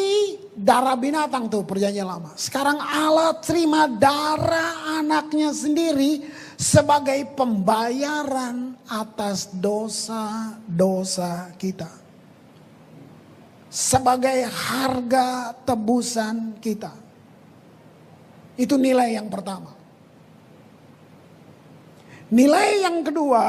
darah 0.60 0.98
binatang 1.00 1.48
tuh 1.48 1.64
perjanjian 1.64 2.08
lama. 2.08 2.36
Sekarang 2.36 2.82
Allah 2.82 3.38
terima 3.40 3.88
darah 3.88 5.00
anaknya 5.00 5.56
sendiri 5.56 6.26
sebagai 6.60 7.24
pembayaran 7.38 8.76
atas 8.90 9.48
dosa-dosa 9.56 11.54
kita. 11.56 11.88
Sebagai 13.70 14.50
harga 14.50 15.54
tebusan 15.64 16.58
kita. 16.58 16.92
Itu 18.60 18.76
nilai 18.76 19.16
yang 19.16 19.32
pertama. 19.32 19.79
Nilai 22.30 22.86
yang 22.86 23.02
kedua, 23.02 23.46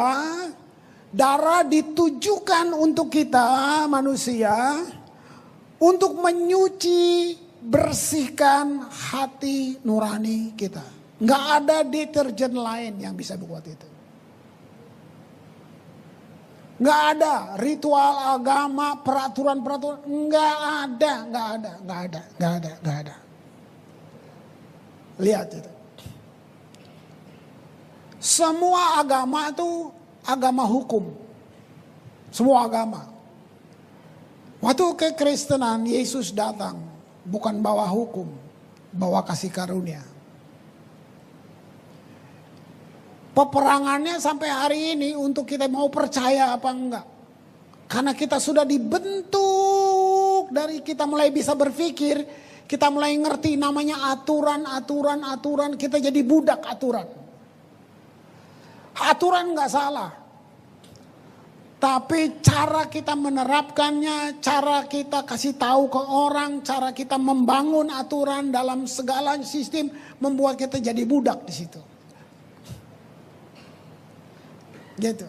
darah 1.13 1.61
ditujukan 1.69 2.73
untuk 2.73 3.13
kita 3.13 3.85
manusia 3.85 4.81
untuk 5.81 6.17
menyuci, 6.17 7.37
bersihkan 7.61 8.89
hati 8.89 9.81
nurani 9.85 10.57
kita. 10.57 10.85
Nggak 11.21 11.45
ada 11.61 11.79
deterjen 11.85 12.57
lain 12.57 12.97
yang 13.01 13.13
bisa 13.13 13.37
buat 13.37 13.65
itu. 13.69 13.89
Nggak 16.81 17.01
ada 17.13 17.35
ritual 17.61 18.41
agama, 18.41 18.97
peraturan-peraturan. 19.05 20.01
Nggak 20.09 20.57
ada, 20.57 21.13
nggak 21.29 21.49
ada, 21.61 21.73
nggak 21.85 22.01
ada, 22.09 22.21
nggak 22.41 22.53
ada, 22.57 22.71
nggak 22.81 22.97
ada. 23.05 23.15
Lihat 25.21 25.49
itu. 25.53 25.80
Semua 28.21 29.01
agama 29.01 29.49
itu 29.49 29.89
agama 30.21 30.69
hukum. 30.69 31.09
Semua 32.29 32.69
agama. 32.69 33.09
Waktu 34.61 34.93
kekristenan 34.93 35.89
Yesus 35.89 36.37
datang 36.37 36.77
bukan 37.25 37.65
bawa 37.65 37.89
hukum, 37.89 38.29
bawa 38.93 39.25
kasih 39.25 39.49
karunia. 39.49 40.05
Peperangannya 43.33 44.21
sampai 44.21 44.49
hari 44.53 44.81
ini 45.01 45.17
untuk 45.17 45.49
kita 45.49 45.65
mau 45.65 45.89
percaya 45.89 46.53
apa 46.53 46.71
enggak. 46.77 47.07
Karena 47.89 48.13
kita 48.13 48.37
sudah 48.37 48.69
dibentuk 48.69 50.53
dari 50.53 50.85
kita 50.85 51.09
mulai 51.09 51.33
bisa 51.33 51.57
berpikir, 51.57 52.21
kita 52.69 52.93
mulai 52.93 53.17
ngerti 53.17 53.57
namanya 53.57 54.13
aturan, 54.13 54.69
aturan, 54.69 55.25
aturan, 55.25 55.75
kita 55.81 55.97
jadi 55.97 56.21
budak 56.21 56.61
aturan. 56.69 57.20
Aturan 59.01 59.57
nggak 59.57 59.71
salah. 59.73 60.11
Tapi 61.81 62.45
cara 62.45 62.93
kita 62.93 63.17
menerapkannya, 63.17 64.37
cara 64.45 64.85
kita 64.85 65.25
kasih 65.25 65.57
tahu 65.57 65.89
ke 65.89 65.97
orang, 65.97 66.61
cara 66.61 66.93
kita 66.93 67.17
membangun 67.17 67.89
aturan 67.89 68.53
dalam 68.53 68.85
segala 68.85 69.41
sistem 69.41 69.89
membuat 70.21 70.61
kita 70.61 70.77
jadi 70.77 71.01
budak 71.09 71.49
di 71.49 71.55
situ. 71.57 71.81
Gitu. 75.01 75.25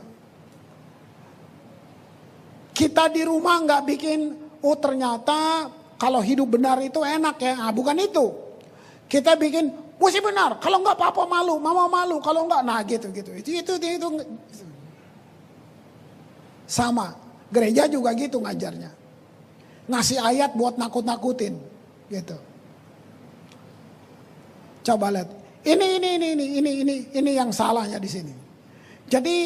Kita 2.75 3.07
di 3.07 3.23
rumah 3.23 3.63
nggak 3.63 3.83
bikin, 3.87 4.19
oh 4.59 4.75
ternyata 4.75 5.71
kalau 5.95 6.19
hidup 6.19 6.59
benar 6.59 6.83
itu 6.83 6.99
enak 6.99 7.39
ya, 7.39 7.63
nah, 7.63 7.71
bukan 7.71 7.95
itu. 7.95 8.27
Kita 9.07 9.39
bikin, 9.39 9.71
mesti 10.01 10.19
benar. 10.19 10.57
Kalau 10.57 10.81
nggak 10.81 10.97
papa 10.97 11.29
malu, 11.29 11.61
mama 11.61 11.85
malu. 11.85 12.17
Kalau 12.17 12.49
nggak, 12.49 12.61
nah 12.65 12.81
gitu 12.81 13.13
gitu. 13.13 13.29
Itu 13.37 13.49
itu 13.61 13.73
itu. 13.77 14.07
itu. 14.17 14.65
Sama, 16.65 17.13
gereja 17.53 17.85
juga 17.85 18.15
gitu 18.17 18.41
ngajarnya. 18.41 18.89
Ngasih 19.91 20.23
ayat 20.23 20.55
buat 20.55 20.79
nakut-nakutin, 20.79 21.59
gitu. 22.07 22.37
Coba 24.81 25.11
lihat. 25.13 25.29
Ini 25.61 26.01
ini 26.01 26.09
ini 26.17 26.27
ini 26.33 26.45
ini 26.57 26.71
ini 26.81 26.95
ini 27.13 27.31
yang 27.37 27.53
salahnya 27.53 28.01
di 28.01 28.09
sini. 28.09 28.33
Jadi 29.05 29.37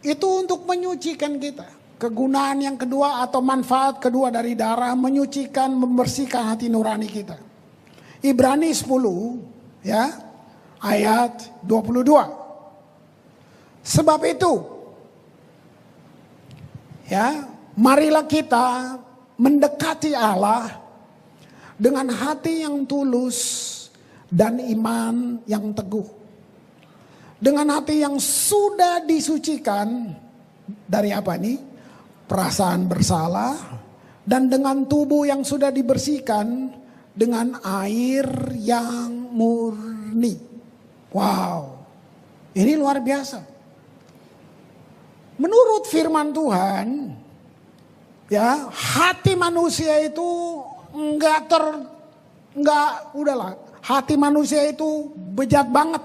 itu 0.00 0.28
untuk 0.30 0.64
menyucikan 0.64 1.36
kita. 1.36 1.68
Kegunaan 2.00 2.64
yang 2.64 2.76
kedua 2.80 3.20
atau 3.24 3.44
manfaat 3.44 4.00
kedua 4.00 4.32
dari 4.32 4.56
darah 4.56 4.96
menyucikan, 4.96 5.74
membersihkan 5.74 6.54
hati 6.54 6.72
nurani 6.72 7.08
kita. 7.08 7.36
Ibrani 8.24 8.72
10 8.72 9.84
ya 9.84 10.08
ayat 10.80 11.60
22. 11.60 12.08
Sebab 13.84 14.20
itu 14.24 14.64
ya, 17.04 17.44
marilah 17.76 18.24
kita 18.24 18.96
mendekati 19.36 20.16
Allah 20.16 20.72
dengan 21.76 22.08
hati 22.08 22.64
yang 22.64 22.88
tulus 22.88 23.36
dan 24.32 24.56
iman 24.56 25.44
yang 25.44 25.76
teguh. 25.76 26.08
Dengan 27.36 27.76
hati 27.76 28.00
yang 28.00 28.16
sudah 28.16 29.04
disucikan 29.04 30.16
dari 30.88 31.12
apa 31.12 31.36
nih? 31.36 31.60
Perasaan 32.24 32.88
bersalah 32.88 33.52
dan 34.24 34.48
dengan 34.48 34.88
tubuh 34.88 35.28
yang 35.28 35.44
sudah 35.44 35.68
dibersihkan 35.68 36.72
dengan 37.14 37.56
air 37.62 38.26
yang 38.58 39.30
murni. 39.30 40.34
Wow. 41.14 41.86
Ini 42.54 42.74
luar 42.74 42.98
biasa. 42.98 43.38
Menurut 45.38 45.86
firman 45.90 46.30
Tuhan, 46.30 47.14
Ya, 48.32 48.72
hati 48.72 49.36
manusia 49.36 50.00
itu 50.00 50.24
enggak 50.96 51.44
ter 51.44 51.64
enggak 52.56 52.88
udahlah. 53.12 53.52
Hati 53.84 54.16
manusia 54.16 54.64
itu 54.64 55.12
bejat 55.36 55.68
banget. 55.68 56.00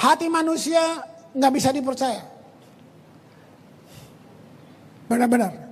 Hati 0.00 0.32
manusia 0.32 0.80
nggak 1.36 1.52
bisa 1.52 1.68
dipercaya. 1.76 2.24
Benar-benar. 5.12 5.67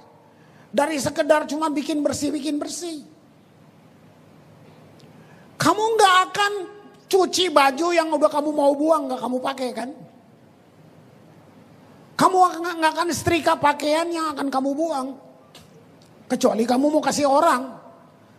dari 0.73 0.97
sekedar 0.97 1.45
cuma 1.45 1.69
bikin 1.69 2.01
bersih, 2.01 2.33
bikin 2.33 2.57
bersih. 2.57 3.05
Kamu 5.59 5.83
nggak 5.99 6.15
akan 6.31 6.53
cuci 7.07 7.47
baju 7.51 7.87
yang 7.95 8.11
udah 8.11 8.29
kamu 8.31 8.51
mau 8.51 8.71
buang 8.75 9.07
nggak 9.07 9.21
kamu 9.23 9.37
pakai 9.39 9.69
kan? 9.71 9.89
Kamu 12.17 12.37
nggak 12.59 12.91
akan 12.97 13.09
setrika 13.13 13.55
pakaian 13.55 14.07
yang 14.11 14.35
akan 14.35 14.51
kamu 14.51 14.71
buang. 14.75 15.07
Kecuali 16.27 16.67
kamu 16.67 16.85
mau 16.91 17.01
kasih 17.01 17.29
orang. 17.29 17.77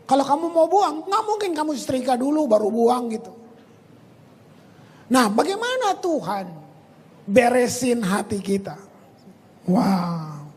Kalau 0.08 0.24
kamu 0.24 0.46
mau 0.48 0.66
buang, 0.68 1.04
nggak 1.04 1.22
mungkin 1.24 1.50
kamu 1.52 1.70
setrika 1.76 2.16
dulu 2.16 2.48
baru 2.48 2.68
buang 2.72 3.12
gitu. 3.12 3.32
Nah 5.08 5.28
bagaimana 5.32 5.96
Tuhan 5.96 6.46
beresin 7.24 8.04
hati 8.04 8.40
kita? 8.40 8.76
Wow. 9.68 10.48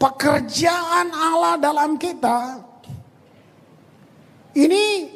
Pekerjaan 0.00 1.08
Allah 1.12 1.56
dalam 1.56 1.96
kita 1.96 2.60
ini 4.54 5.13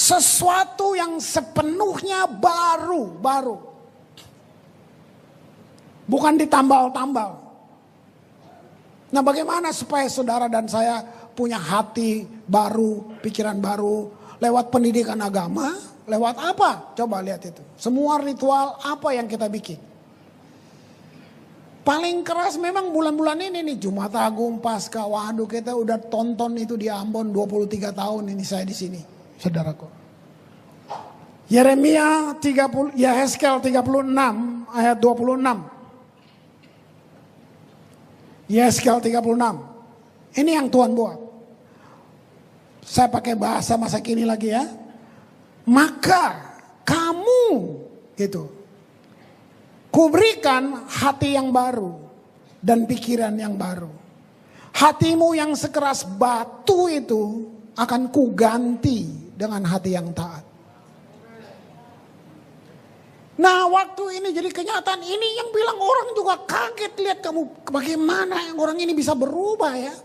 sesuatu 0.00 0.96
yang 0.96 1.20
sepenuhnya 1.20 2.24
baru, 2.24 3.20
baru. 3.20 3.56
Bukan 6.08 6.40
ditambal-tambal. 6.40 7.36
Nah 9.12 9.22
bagaimana 9.22 9.68
supaya 9.76 10.08
saudara 10.08 10.48
dan 10.48 10.64
saya 10.64 11.04
punya 11.36 11.60
hati 11.60 12.24
baru, 12.48 13.20
pikiran 13.20 13.60
baru, 13.60 14.08
lewat 14.40 14.72
pendidikan 14.72 15.20
agama, 15.20 15.90
Lewat 16.10 16.42
apa? 16.42 16.90
Coba 16.98 17.22
lihat 17.22 17.46
itu. 17.46 17.62
Semua 17.78 18.18
ritual 18.18 18.74
apa 18.82 19.14
yang 19.14 19.30
kita 19.30 19.46
bikin. 19.46 19.78
Paling 21.86 22.26
keras 22.26 22.58
memang 22.58 22.90
bulan-bulan 22.90 23.38
ini 23.38 23.62
nih 23.62 23.76
Jumat 23.78 24.10
Agung, 24.18 24.58
Pasca. 24.58 25.06
Waduh 25.06 25.46
kita 25.46 25.70
udah 25.70 26.02
tonton 26.10 26.58
itu 26.58 26.74
di 26.74 26.90
Ambon 26.90 27.30
23 27.30 27.94
tahun 27.94 28.34
ini 28.34 28.42
saya 28.42 28.66
di 28.66 28.74
sini. 28.74 29.00
Saudaraku. 29.40 29.88
Yeremia 31.50 32.38
30, 32.38 32.94
Yaheskel 32.94 33.58
36 33.58 34.70
ayat 34.70 35.02
26. 35.02 35.66
Yaheskel 38.52 39.02
36. 39.02 40.38
Ini 40.38 40.62
yang 40.62 40.70
Tuhan 40.70 40.94
buat. 40.94 41.18
Saya 42.86 43.10
pakai 43.10 43.34
bahasa 43.34 43.74
masa 43.74 43.98
kini 43.98 44.22
lagi 44.22 44.54
ya 44.54 44.62
maka 45.70 46.50
kamu 46.82 47.78
gitu 48.16 48.50
kuberikan 49.94 50.86
hati 50.90 51.38
yang 51.38 51.54
baru 51.54 51.94
dan 52.60 52.84
pikiran 52.84 53.32
yang 53.38 53.56
baru. 53.56 53.88
Hatimu 54.70 55.34
yang 55.34 55.52
sekeras 55.58 56.06
batu 56.06 56.86
itu 56.86 57.50
akan 57.74 58.06
kuganti 58.08 59.19
dengan 59.40 59.64
hati 59.64 59.96
yang 59.96 60.12
taat. 60.12 60.44
Nah 63.40 63.64
waktu 63.72 64.20
ini 64.20 64.36
jadi 64.36 64.52
kenyataan 64.52 65.00
ini 65.00 65.28
yang 65.40 65.48
bilang 65.48 65.80
orang 65.80 66.12
juga 66.12 66.44
kaget 66.44 66.92
lihat 67.00 67.18
kamu 67.24 67.48
bagaimana 67.72 68.52
orang 68.52 68.76
ini 68.76 68.92
bisa 68.92 69.16
berubah 69.16 69.72
ya. 69.80 69.96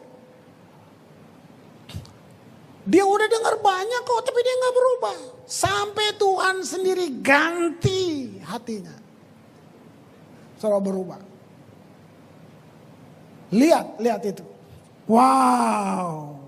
Dia 2.86 3.04
udah 3.04 3.28
dengar 3.28 3.60
banyak 3.60 4.02
kok 4.08 4.24
tapi 4.24 4.40
dia 4.40 4.56
nggak 4.56 4.76
berubah. 4.80 5.18
Sampai 5.44 6.16
Tuhan 6.16 6.64
sendiri 6.64 7.20
ganti 7.20 8.40
hatinya. 8.40 8.96
Saudara 10.56 10.80
berubah. 10.80 11.20
Lihat, 13.52 14.00
lihat 14.00 14.22
itu. 14.24 14.46
Wow. 15.12 16.40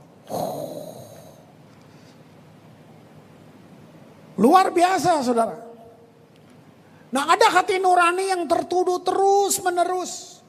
Luar 4.38 4.70
biasa 4.70 5.26
saudara. 5.26 5.58
Nah 7.12 7.24
ada 7.34 7.48
hati 7.50 7.82
nurani 7.82 8.30
yang 8.30 8.46
tertuduh 8.46 9.02
terus 9.02 9.58
menerus. 9.62 10.42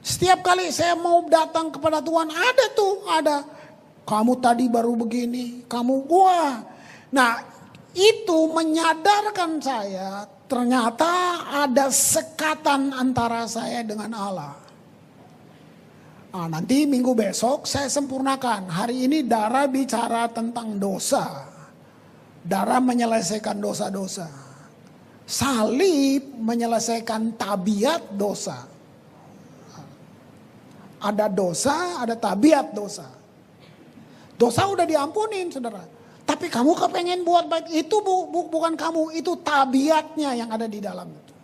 Setiap 0.00 0.40
kali 0.40 0.72
saya 0.72 0.96
mau 0.96 1.26
datang 1.28 1.68
kepada 1.68 2.00
Tuhan 2.00 2.32
ada 2.32 2.64
tuh 2.72 3.04
ada 3.04 3.44
kamu 4.10 4.42
tadi 4.42 4.66
baru 4.66 4.98
begini, 4.98 5.62
kamu 5.70 6.10
wah. 6.10 6.58
Nah, 7.14 7.38
itu 7.94 8.38
menyadarkan 8.50 9.62
saya 9.62 10.26
ternyata 10.50 11.46
ada 11.62 11.86
sekatan 11.94 12.90
antara 12.90 13.46
saya 13.46 13.86
dengan 13.86 14.10
Allah. 14.14 14.54
Nah, 16.30 16.46
nanti 16.46 16.86
minggu 16.86 17.14
besok 17.14 17.66
saya 17.66 17.86
sempurnakan. 17.86 18.66
Hari 18.70 19.06
ini 19.06 19.26
darah 19.26 19.66
bicara 19.70 20.26
tentang 20.30 20.78
dosa. 20.78 21.49
Darah 22.40 22.80
menyelesaikan 22.80 23.60
dosa-dosa. 23.60 24.28
Salib 25.28 26.34
menyelesaikan 26.40 27.36
tabiat 27.36 28.16
dosa. 28.16 28.66
Ada 31.00 31.32
dosa, 31.32 32.02
ada 32.02 32.16
tabiat 32.16 32.72
dosa. 32.76 33.08
Dosa 34.40 34.64
udah 34.68 34.88
diampunin 34.88 35.52
saudara. 35.52 35.84
Tapi 36.24 36.48
kamu 36.48 36.72
kepengen 36.76 37.20
buat 37.26 37.44
baik. 37.50 37.68
Itu 37.68 38.00
bu, 38.00 38.30
bu, 38.32 38.48
bukan 38.48 38.72
kamu. 38.72 39.12
Itu 39.16 39.36
tabiatnya 39.40 40.32
yang 40.32 40.48
ada 40.48 40.64
di 40.64 40.80
dalam 40.80 41.08
itu. 41.10 41.34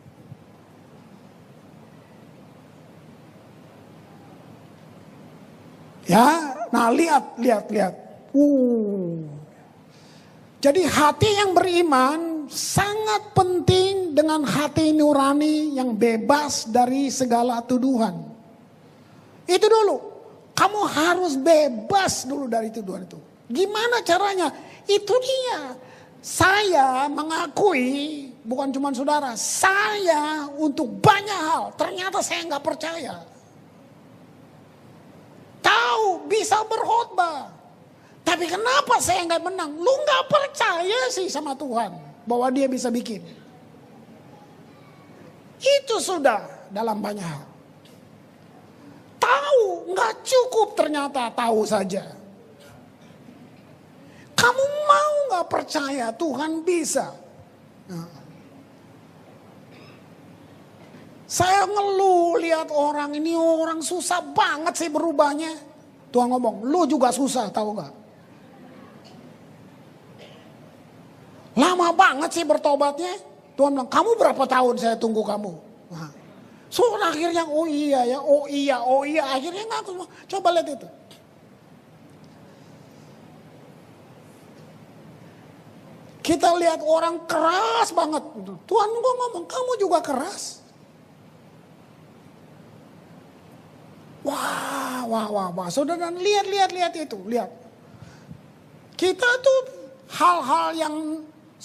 Ya, 6.07 6.55
nah 6.71 6.89
lihat, 6.95 7.35
lihat, 7.37 7.65
lihat. 7.67 7.95
Uh. 8.31 9.46
Jadi 10.61 10.83
hati 10.89 11.31
yang 11.37 11.53
beriman 11.53 12.49
sangat 12.49 13.37
penting 13.37 14.17
dengan 14.17 14.43
hati 14.47 14.97
nurani 14.97 15.77
yang 15.77 15.93
bebas 15.93 16.67
dari 16.71 17.13
segala 17.13 17.61
tuduhan. 17.61 18.17
Itu 19.47 19.67
dulu. 19.69 19.97
Kamu 20.57 20.81
harus 20.89 21.37
bebas 21.37 22.25
dulu 22.25 22.49
dari 22.49 22.73
tuduhan 22.73 23.05
itu. 23.05 23.21
Gimana 23.53 24.01
caranya? 24.03 24.49
Itu 24.89 25.13
dia. 25.21 25.77
Saya 26.25 27.07
mengakui, 27.07 28.35
bukan 28.43 28.75
cuma 28.75 28.91
saudara, 28.91 29.39
saya 29.39 30.51
untuk 30.59 30.99
banyak 30.99 31.41
hal, 31.47 31.71
ternyata 31.79 32.19
saya 32.19 32.43
nggak 32.51 32.67
percaya. 32.67 33.23
Tahu 35.63 36.27
bisa 36.27 36.67
berkhotbah. 36.67 37.56
Tapi 38.27 38.45
kenapa 38.51 38.99
saya 38.99 39.23
nggak 39.23 39.45
menang? 39.47 39.71
Lu 39.79 39.93
nggak 40.03 40.25
percaya 40.27 41.01
sih 41.15 41.31
sama 41.31 41.55
Tuhan 41.55 41.95
bahwa 42.27 42.51
dia 42.51 42.67
bisa 42.67 42.91
bikin. 42.91 43.23
Itu 45.63 46.03
sudah 46.03 46.69
dalam 46.75 46.99
banyak 46.99 47.23
hal. 47.23 47.47
Tahu, 49.23 49.95
nggak 49.95 50.27
cukup 50.27 50.75
ternyata 50.75 51.31
tahu 51.31 51.63
saja. 51.63 52.03
Kamu 54.35 54.65
mau 54.91 55.15
nggak 55.31 55.47
percaya 55.47 56.11
Tuhan 56.11 56.67
bisa? 56.67 57.15
Nah. 57.87 58.27
Saya 61.27 61.67
ngeluh 61.67 62.39
lihat 62.39 62.71
orang 62.71 63.19
ini 63.19 63.35
orang 63.35 63.83
susah 63.83 64.23
banget 64.35 64.75
sih 64.79 64.91
berubahnya. 64.91 65.59
Tuhan 66.15 66.31
ngomong, 66.31 66.63
lu 66.63 66.87
juga 66.87 67.11
susah 67.11 67.51
tahu 67.51 67.75
gak? 67.75 68.06
Lama 71.57 71.89
banget 71.97 72.31
sih 72.37 72.45
bertobatnya. 72.45 73.17
Tuhan 73.57 73.73
bilang, 73.73 73.89
kamu 73.89 74.21
berapa 74.21 74.45
tahun 74.45 74.77
saya 74.77 74.97
tunggu 75.01 75.25
kamu? 75.25 75.53
Nah. 75.89 76.13
So 76.69 76.85
akhirnya, 77.01 77.49
oh 77.49 77.65
iya 77.65 78.05
ya, 78.05 78.19
oh 78.21 78.45
iya, 78.45 78.77
oh 78.85 79.01
iya. 79.09 79.25
Akhirnya 79.25 79.65
ngaku, 79.65 80.05
coba 80.29 80.49
lihat 80.53 80.69
itu. 80.77 80.89
Kita 86.21 86.53
lihat 86.59 86.85
orang 86.85 87.25
keras 87.25 87.95
banget. 87.97 88.21
Tuhan 88.45 88.89
gua 88.93 89.15
ngomong, 89.25 89.47
kamu 89.49 89.73
juga 89.81 90.05
keras. 90.05 90.61
Wah, 94.27 95.07
wah, 95.07 95.27
wah, 95.31 95.49
wah. 95.55 95.69
Saudara, 95.71 96.11
lihat, 96.11 96.51
lihat, 96.51 96.71
lihat 96.75 96.93
itu. 96.99 97.15
Lihat. 97.31 97.47
Kita 98.99 99.29
tuh 99.39 99.61
hal-hal 100.11 100.75
yang 100.75 100.95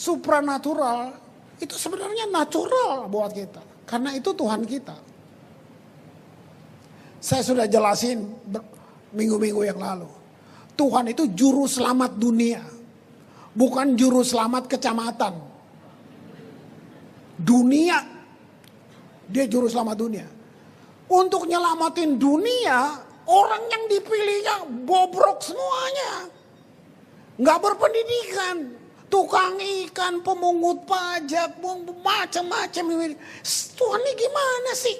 supranatural 0.01 1.13
itu 1.61 1.77
sebenarnya 1.77 2.25
natural 2.33 3.05
buat 3.05 3.29
kita. 3.29 3.61
Karena 3.85 4.17
itu 4.17 4.33
Tuhan 4.33 4.65
kita. 4.65 4.97
Saya 7.21 7.45
sudah 7.45 7.69
jelasin 7.69 8.25
minggu-minggu 9.13 9.61
yang 9.61 9.77
lalu. 9.77 10.09
Tuhan 10.73 11.13
itu 11.13 11.29
juru 11.37 11.69
selamat 11.69 12.17
dunia. 12.17 12.65
Bukan 13.53 13.93
juru 13.93 14.25
selamat 14.25 14.65
kecamatan. 14.65 15.37
Dunia. 17.37 18.01
Dia 19.29 19.45
juru 19.45 19.69
selamat 19.69 19.97
dunia. 20.01 20.27
Untuk 21.11 21.45
nyelamatin 21.45 22.17
dunia, 22.17 23.05
orang 23.29 23.63
yang 23.69 23.83
dipilihnya 23.85 24.65
bobrok 24.87 25.45
semuanya. 25.45 26.31
Nggak 27.37 27.59
berpendidikan. 27.61 28.80
Tukang 29.11 29.59
ikan, 29.59 30.23
pemungut 30.23 30.87
pajak, 30.87 31.59
macam-macam. 31.99 32.83
Tuhan 33.75 34.01
ini 34.07 34.11
gimana 34.15 34.71
sih? 34.71 34.97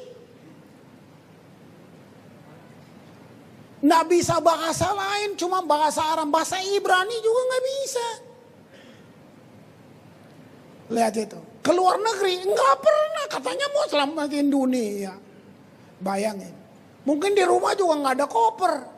Nggak 3.82 4.06
bisa 4.12 4.44
bahasa 4.44 4.92
lain, 4.92 5.40
cuma 5.40 5.64
bahasa 5.64 6.04
Arab, 6.12 6.28
bahasa 6.28 6.60
Ibrani 6.60 7.18
juga 7.24 7.42
nggak 7.48 7.64
bisa. 7.66 8.08
Lihat 10.92 11.16
itu, 11.16 11.40
keluar 11.64 11.96
negeri 11.96 12.52
nggak 12.52 12.76
pernah 12.84 13.26
katanya 13.32 13.66
mau 13.72 13.88
selamatin 13.88 14.52
dunia. 14.52 15.16
Bayangin, 16.04 16.52
mungkin 17.08 17.32
di 17.32 17.48
rumah 17.48 17.72
juga 17.80 17.96
nggak 17.96 18.16
ada 18.20 18.28
koper. 18.28 18.91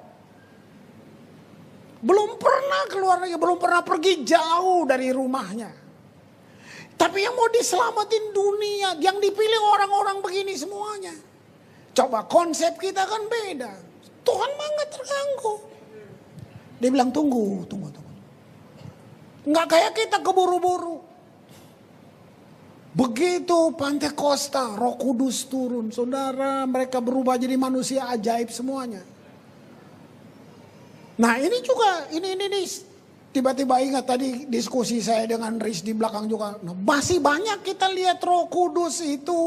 Belum 2.03 2.35
pernah 2.35 2.83
keluar 2.91 3.23
negeri, 3.23 3.39
belum 3.39 3.57
pernah 3.63 3.79
pergi 3.79 4.27
jauh 4.27 4.83
dari 4.83 5.07
rumahnya. 5.15 5.71
Tapi 6.99 7.23
yang 7.23 7.31
mau 7.31 7.47
diselamatin 7.47 8.35
dunia, 8.35 8.99
yang 8.99 9.23
dipilih 9.23 9.61
orang-orang 9.71 10.19
begini 10.19 10.51
semuanya. 10.53 11.15
Coba 11.95 12.27
konsep 12.27 12.75
kita 12.75 13.07
kan 13.07 13.23
beda. 13.31 13.71
Tuhan 14.23 14.49
nggak 14.51 14.89
terganggu. 14.91 15.55
Dia 16.83 16.89
bilang 16.91 17.15
tunggu, 17.15 17.63
tunggu, 17.71 17.87
tunggu. 17.87 18.13
Nggak 19.47 19.67
kayak 19.71 19.91
kita 19.95 20.17
keburu-buru. 20.19 20.99
Begitu 22.93 23.73
Pantai 23.73 24.13
Costa, 24.13 24.75
Roh 24.77 24.99
Kudus 24.99 25.49
turun, 25.49 25.89
saudara, 25.89 26.67
mereka 26.69 27.01
berubah 27.01 27.39
jadi 27.39 27.57
manusia 27.57 28.05
ajaib 28.11 28.53
semuanya. 28.53 29.01
Nah 31.13 31.37
ini 31.37 31.57
juga, 31.61 32.09
ini 32.09 32.33
ini, 32.33 32.45
ini 32.49 32.61
tiba-tiba 33.33 33.81
ingat 33.81 34.05
tadi 34.05 34.45
diskusi 34.45 35.01
saya 35.01 35.25
dengan 35.25 35.57
Riz 35.57 35.81
di 35.81 35.93
belakang 35.97 36.29
juga. 36.29 36.57
Nah, 36.61 36.77
masih 36.77 37.17
banyak 37.17 37.65
kita 37.65 37.89
lihat 37.89 38.21
Roh 38.21 38.45
Kudus 38.45 39.01
itu 39.01 39.41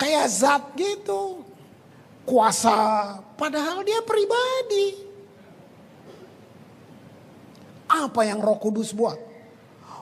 kayak 0.00 0.26
zat 0.28 0.64
gitu, 0.76 1.44
kuasa, 2.24 3.16
padahal 3.36 3.84
dia 3.84 4.00
pribadi. 4.04 5.04
Apa 7.86 8.24
yang 8.24 8.40
Roh 8.40 8.56
Kudus 8.56 8.96
buat? 8.96 9.25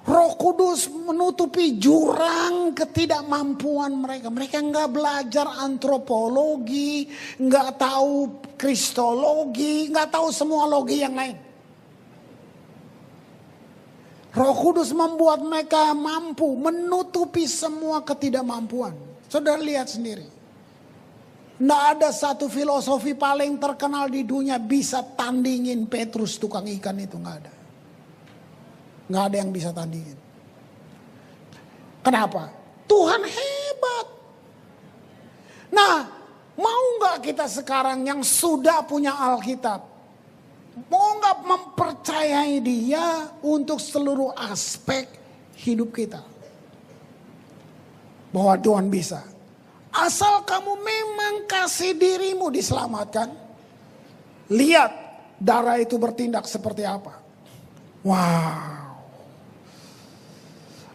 Roh 0.04 0.36
Kudus 0.36 0.92
menutupi 0.92 1.80
jurang 1.80 2.76
ketidakmampuan 2.76 3.96
mereka. 3.96 4.28
Mereka 4.28 4.60
nggak 4.60 4.88
belajar 4.92 5.48
antropologi, 5.64 7.08
nggak 7.40 7.80
tahu 7.80 8.44
kristologi, 8.60 9.88
nggak 9.88 10.12
tahu 10.12 10.28
semua 10.28 10.68
logi 10.68 11.00
yang 11.00 11.16
lain. 11.16 11.36
Roh 14.36 14.56
Kudus 14.60 14.92
membuat 14.92 15.40
mereka 15.40 15.96
mampu 15.96 16.52
menutupi 16.52 17.48
semua 17.48 18.04
ketidakmampuan. 18.04 18.92
Saudara 19.32 19.62
lihat 19.62 19.88
sendiri. 19.88 20.28
Nggak 21.64 21.82
ada 21.96 22.08
satu 22.12 22.52
filosofi 22.52 23.16
paling 23.16 23.56
terkenal 23.56 24.12
di 24.12 24.20
dunia 24.26 24.60
bisa 24.60 25.00
tandingin 25.00 25.88
Petrus 25.88 26.36
tukang 26.36 26.68
ikan 26.76 26.98
itu 27.00 27.16
nggak 27.16 27.36
ada. 27.40 27.63
Nggak 29.08 29.24
ada 29.30 29.36
yang 29.36 29.50
bisa 29.52 29.68
tandingin. 29.70 30.18
Kenapa? 32.04 32.52
Tuhan 32.84 33.22
hebat. 33.24 34.06
Nah, 35.72 35.96
mau 36.56 36.82
nggak 37.00 37.24
kita 37.24 37.48
sekarang 37.48 38.04
yang 38.04 38.20
sudah 38.20 38.84
punya 38.84 39.16
Alkitab, 39.16 39.80
mau 40.92 41.16
nggak 41.18 41.38
mempercayai 41.42 42.60
Dia 42.60 43.32
untuk 43.40 43.80
seluruh 43.80 44.36
aspek 44.36 45.08
hidup 45.64 45.96
kita? 45.96 46.20
Bahwa 48.30 48.54
Tuhan 48.60 48.92
bisa. 48.92 49.24
Asal 49.94 50.42
kamu 50.42 50.74
memang 50.82 51.34
kasih 51.46 51.94
dirimu 51.94 52.50
diselamatkan, 52.50 53.30
lihat 54.50 54.90
darah 55.38 55.78
itu 55.78 55.94
bertindak 55.96 56.44
seperti 56.50 56.82
apa. 56.82 57.14
Wow. 58.02 58.73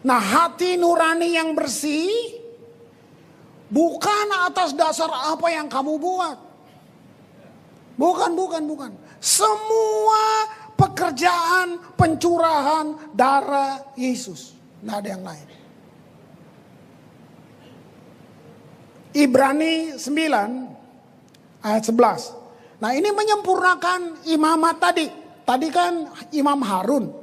Nah 0.00 0.20
hati 0.20 0.80
nurani 0.80 1.36
yang 1.36 1.52
bersih 1.52 2.40
bukan 3.68 4.26
atas 4.48 4.72
dasar 4.72 5.08
apa 5.12 5.46
yang 5.52 5.68
kamu 5.68 6.00
buat. 6.00 6.38
Bukan, 8.00 8.32
bukan, 8.32 8.62
bukan. 8.64 8.90
Semua 9.20 10.48
pekerjaan 10.72 11.76
pencurahan 12.00 13.12
darah 13.12 13.92
Yesus. 13.92 14.56
Tidak 14.80 14.96
ada 14.96 15.08
yang 15.12 15.20
lain. 15.20 15.48
Ibrani 19.12 20.00
9 20.00 21.60
ayat 21.60 21.82
11. 21.84 22.80
Nah 22.80 22.90
ini 22.96 23.12
menyempurnakan 23.12 24.24
imamat 24.32 24.76
tadi. 24.80 25.06
Tadi 25.44 25.68
kan 25.68 26.08
Imam 26.32 26.64
Harun. 26.64 27.19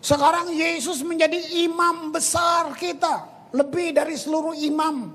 Sekarang 0.00 0.48
Yesus 0.48 1.04
menjadi 1.04 1.36
imam 1.64 2.08
besar 2.12 2.72
kita. 2.76 3.28
Lebih 3.52 3.92
dari 3.92 4.16
seluruh 4.16 4.56
imam. 4.56 5.12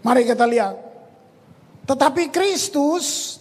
Mari 0.00 0.24
kita 0.24 0.48
lihat. 0.48 0.76
Tetapi 1.84 2.32
Kristus 2.32 3.36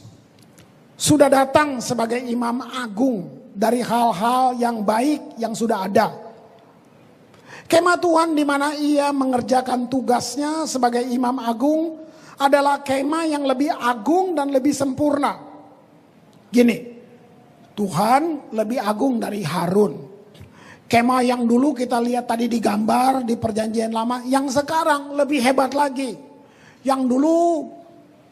sudah 1.00 1.32
datang 1.32 1.80
sebagai 1.80 2.20
imam 2.20 2.60
agung 2.60 3.40
dari 3.56 3.80
hal-hal 3.80 4.60
yang 4.60 4.84
baik 4.84 5.40
yang 5.40 5.56
sudah 5.56 5.88
ada. 5.88 6.12
Kemah 7.70 8.02
Tuhan 8.02 8.34
di 8.34 8.44
mana 8.44 8.74
ia 8.76 9.14
mengerjakan 9.14 9.88
tugasnya 9.88 10.66
sebagai 10.66 11.06
imam 11.06 11.38
agung 11.38 12.02
adalah 12.40 12.82
kemah 12.82 13.30
yang 13.30 13.46
lebih 13.46 13.70
agung 13.70 14.34
dan 14.34 14.50
lebih 14.50 14.74
sempurna. 14.74 15.38
Gini, 16.50 16.99
Tuhan 17.80 18.52
lebih 18.52 18.76
agung 18.84 19.24
dari 19.24 19.40
Harun. 19.40 20.12
Kemah 20.90 21.24
yang 21.24 21.48
dulu 21.48 21.72
kita 21.72 21.96
lihat 22.04 22.28
tadi 22.28 22.52
di 22.52 22.60
gambar 22.60 23.24
di 23.24 23.40
perjanjian 23.40 23.96
lama, 23.96 24.20
yang 24.28 24.52
sekarang 24.52 25.16
lebih 25.16 25.40
hebat 25.40 25.72
lagi. 25.72 26.20
Yang 26.84 27.02
dulu 27.08 27.38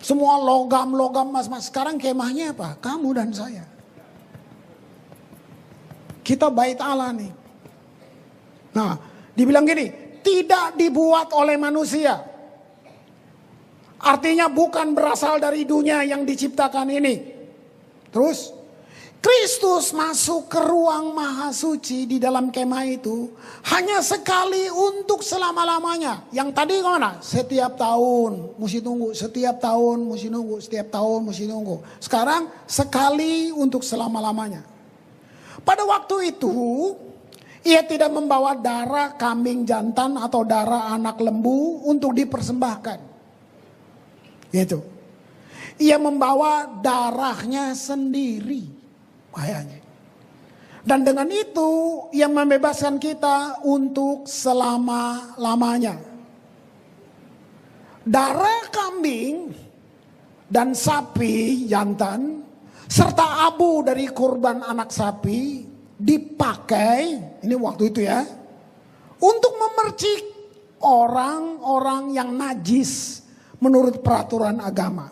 semua 0.03 0.35
logam-logam 0.41 1.31
mas-mas, 1.31 1.71
sekarang 1.71 1.95
kemahnya 1.95 2.51
apa? 2.51 2.75
Kamu 2.83 3.09
dan 3.15 3.31
saya. 3.31 3.63
Kita 6.27 6.51
bait 6.51 6.81
Allah 6.83 7.15
nih. 7.15 7.31
Nah, 8.75 8.99
dibilang 9.31 9.63
gini, 9.63 10.19
tidak 10.25 10.75
dibuat 10.75 11.31
oleh 11.31 11.55
manusia. 11.55 12.19
Artinya 14.03 14.51
bukan 14.51 14.91
berasal 14.91 15.39
dari 15.39 15.63
dunia 15.63 16.03
yang 16.03 16.27
diciptakan 16.27 16.91
ini. 16.91 17.15
Terus 18.11 18.56
Kristus 19.17 19.97
masuk 19.97 20.45
ke 20.45 20.61
ruang 20.61 21.09
maha 21.11 21.49
suci 21.49 22.05
di 22.05 22.21
dalam 22.21 22.53
kemah 22.53 22.85
itu 22.85 23.33
hanya 23.73 23.97
sekali 24.05 24.69
untuk 24.69 25.25
selama-lamanya. 25.25 26.29
Yang 26.29 26.49
tadi 26.53 26.73
ke 26.77 26.87
mana? 26.87 27.17
Setiap 27.17 27.73
tahun 27.81 28.53
mesti 28.61 28.79
tunggu, 28.79 29.17
setiap 29.17 29.57
tahun 29.57 30.05
mesti 30.05 30.29
nunggu, 30.29 30.55
setiap 30.61 30.87
tahun 30.93 31.19
mesti 31.33 31.49
nunggu. 31.49 31.81
Sekarang 31.97 32.45
sekali 32.69 33.49
untuk 33.49 33.81
selama-lamanya. 33.81 34.61
Pada 35.65 35.83
waktu 35.83 36.37
itu 36.37 36.53
ia 37.65 37.81
tidak 37.83 38.13
membawa 38.13 38.53
darah 38.53 39.17
kambing 39.17 39.65
jantan 39.65 40.15
atau 40.15 40.45
darah 40.45 40.93
anak 40.93 41.17
lembu 41.19 41.83
untuk 41.89 42.13
dipersembahkan. 42.13 42.99
Gitu. 44.53 44.79
Ia 45.81 45.97
membawa 45.97 46.69
darahnya 46.79 47.73
sendiri. 47.73 48.76
Bahayanya. 49.37 49.77
Dan 50.81 51.05
dengan 51.05 51.29
itu 51.29 51.69
ia 52.09 52.25
membebaskan 52.25 52.97
kita 52.97 53.61
untuk 53.61 54.25
selama-lamanya. 54.25 55.93
Darah 58.01 58.65
kambing 58.73 59.53
dan 60.49 60.73
sapi 60.73 61.67
jantan 61.69 62.41
serta 62.87 63.51
abu 63.51 63.83
dari 63.83 64.09
kurban 64.09 64.63
anak 64.63 64.89
sapi 64.89 65.67
dipakai 65.99 67.19
ini 67.43 67.55
waktu 67.59 67.91
itu 67.91 68.07
ya 68.07 68.23
untuk 69.19 69.53
memercik 69.59 70.23
orang-orang 70.79 72.15
yang 72.15 72.31
najis 72.31 73.21
menurut 73.59 73.99
peraturan 73.99 74.63
agama 74.63 75.11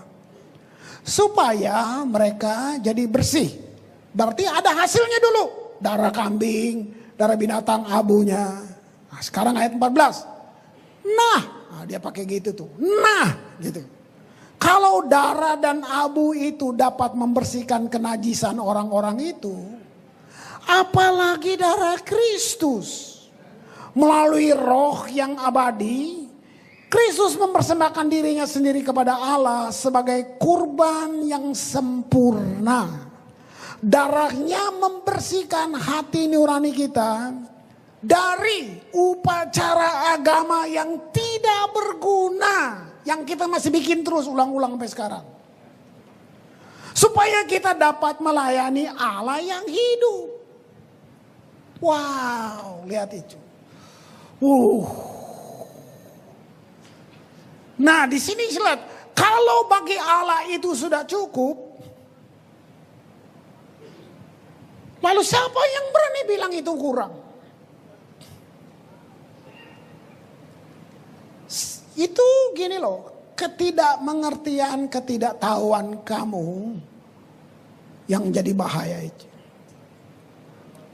supaya 1.03 2.01
mereka 2.07 2.79
jadi 2.79 3.03
bersih. 3.11 3.64
Berarti 4.15 4.47
ada 4.47 4.71
hasilnya 4.71 5.19
dulu. 5.19 5.45
Darah 5.84 6.10
kambing, 6.15 6.95
darah 7.19 7.36
binatang 7.36 7.84
abunya. 7.91 8.63
Nah, 9.12 9.19
sekarang 9.19 9.60
ayat 9.60 9.75
14. 9.75 10.23
Nah, 11.04 11.39
nah 11.67 11.84
dia 11.84 11.99
pakai 11.99 12.23
gitu 12.23 12.56
tuh. 12.56 12.71
Nah, 12.80 13.60
gitu. 13.60 13.84
Kalau 14.56 15.04
darah 15.06 15.60
dan 15.60 15.84
abu 15.84 16.32
itu 16.32 16.71
dapat 16.71 17.12
membersihkan 17.13 17.91
kenajisan 17.91 18.56
orang-orang 18.58 19.36
itu, 19.36 19.54
apalagi 20.63 21.60
darah 21.60 21.99
Kristus 22.01 23.19
melalui 23.93 24.56
roh 24.56 25.06
yang 25.12 25.38
abadi, 25.38 26.25
Kristus 26.89 27.36
mempersembahkan 27.36 28.08
dirinya 28.08 28.47
sendiri 28.47 28.80
kepada 28.80 29.19
Allah 29.19 29.69
sebagai 29.75 30.39
kurban 30.39 31.28
yang 31.28 31.51
sempurna. 31.51 33.04
Darahnya 33.83 34.71
membersihkan 34.75 35.75
hati 35.75 36.31
nurani 36.31 36.71
kita 36.71 37.35
dari 37.99 38.79
upacara 38.95 40.15
agama 40.15 40.69
yang 40.69 41.11
tidak 41.11 41.63
berguna. 41.73 42.88
Yang 43.05 43.35
kita 43.35 43.45
masih 43.45 43.69
bikin 43.69 44.01
terus 44.01 44.25
ulang-ulang 44.25 44.77
sampai 44.77 44.89
sekarang. 44.89 45.25
Supaya 46.95 47.43
kita 47.45 47.75
dapat 47.75 48.23
melayani 48.23 48.89
Allah 48.95 49.43
yang 49.43 49.65
hidup. 49.67 50.31
Wow, 51.83 52.88
lihat 52.88 53.11
itu. 53.11 53.38
Uh. 54.39 54.88
Nah, 57.75 58.07
di 58.07 58.15
sini 58.15 58.47
lihat, 58.47 59.11
kalau 59.11 59.67
bagi 59.67 59.99
Allah 59.99 60.47
itu 60.47 60.71
sudah 60.71 61.03
cukup, 61.03 61.64
Lalu 65.03 65.21
siapa 65.23 65.62
yang 65.73 65.86
berani 65.91 66.21
bilang 66.27 66.51
itu 66.55 66.71
kurang? 66.75 67.13
Itu 71.95 72.27
gini 72.51 72.75
loh, 72.75 73.31
ketidakmengertian, 73.39 74.91
ketidaktahuan 74.91 76.03
kamu 76.03 76.75
yang 78.12 78.27
jadi 78.36 78.51
bahaya 78.51 79.08
itu. 79.08 79.25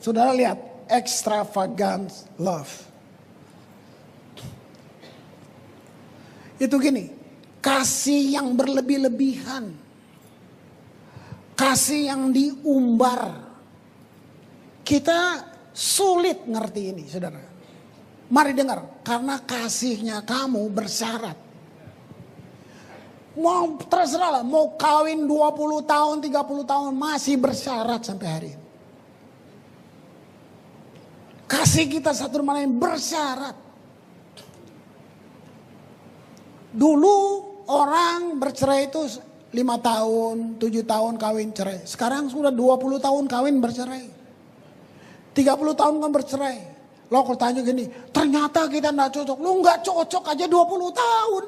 Saudara 0.02 0.34
lihat, 0.34 0.58
extravagant 0.90 2.10
love. 2.38 2.70
Itu 6.62 6.78
gini, 6.78 7.10
kasih 7.62 8.38
yang 8.38 8.54
berlebih-lebihan. 8.54 9.74
Kasih 11.58 12.10
yang 12.10 12.34
diumbar 12.34 13.51
kita 14.91 15.39
sulit 15.71 16.43
ngerti 16.43 16.91
ini 16.91 17.08
saudara. 17.08 17.39
Mari 18.32 18.51
dengar, 18.51 19.04
karena 19.08 19.39
kasihnya 19.39 20.19
kamu 20.27 20.67
bersyarat. 20.71 21.36
Mau 23.39 23.80
terserah 23.88 24.39
lah, 24.39 24.43
mau 24.43 24.75
kawin 24.75 25.23
20 25.23 25.88
tahun, 25.88 26.19
30 26.19 26.67
tahun 26.67 26.91
masih 26.91 27.39
bersyarat 27.39 28.04
sampai 28.04 28.27
hari 28.27 28.49
ini. 28.56 28.67
Kasih 31.47 31.88
kita 31.88 32.12
satu 32.12 32.39
sama 32.39 32.60
lain 32.60 32.75
bersyarat. 32.75 33.56
Dulu 36.71 37.15
orang 37.67 38.39
bercerai 38.39 38.88
itu 38.88 39.08
5 39.51 39.60
tahun, 39.80 40.36
7 40.56 40.84
tahun 40.88 41.13
kawin 41.19 41.51
cerai. 41.51 41.84
Sekarang 41.84 42.32
sudah 42.32 42.51
20 42.51 42.99
tahun 42.99 43.27
kawin 43.27 43.60
bercerai. 43.60 44.21
30 45.32 45.80
tahun 45.80 45.96
kan 46.04 46.12
bercerai. 46.12 46.60
Lo 47.12 47.28
kalau 47.28 47.39
tanya 47.39 47.60
gini, 47.60 47.91
ternyata 48.15 48.72
kita 48.72 48.91
gak 48.96 49.12
cocok. 49.12 49.38
Lu 49.39 49.60
gak 49.60 49.84
cocok 49.84 50.24
aja 50.32 50.46
20 50.48 50.91
tahun. 50.96 51.44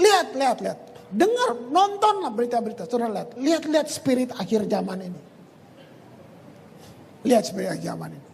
Lihat, 0.00 0.26
lihat, 0.38 0.58
lihat. 0.62 0.78
Dengar, 1.10 1.50
nonton 1.74 2.14
lah 2.22 2.30
berita-berita. 2.30 2.86
Sudah 2.86 3.10
lihat. 3.10 3.34
Lihat-lihat 3.34 3.86
spirit 3.90 4.30
akhir 4.38 4.70
zaman 4.70 5.10
ini. 5.10 5.20
Lihat 7.26 7.42
spirit 7.50 7.74
akhir 7.74 7.84
zaman 7.90 8.10
ini. 8.14 8.28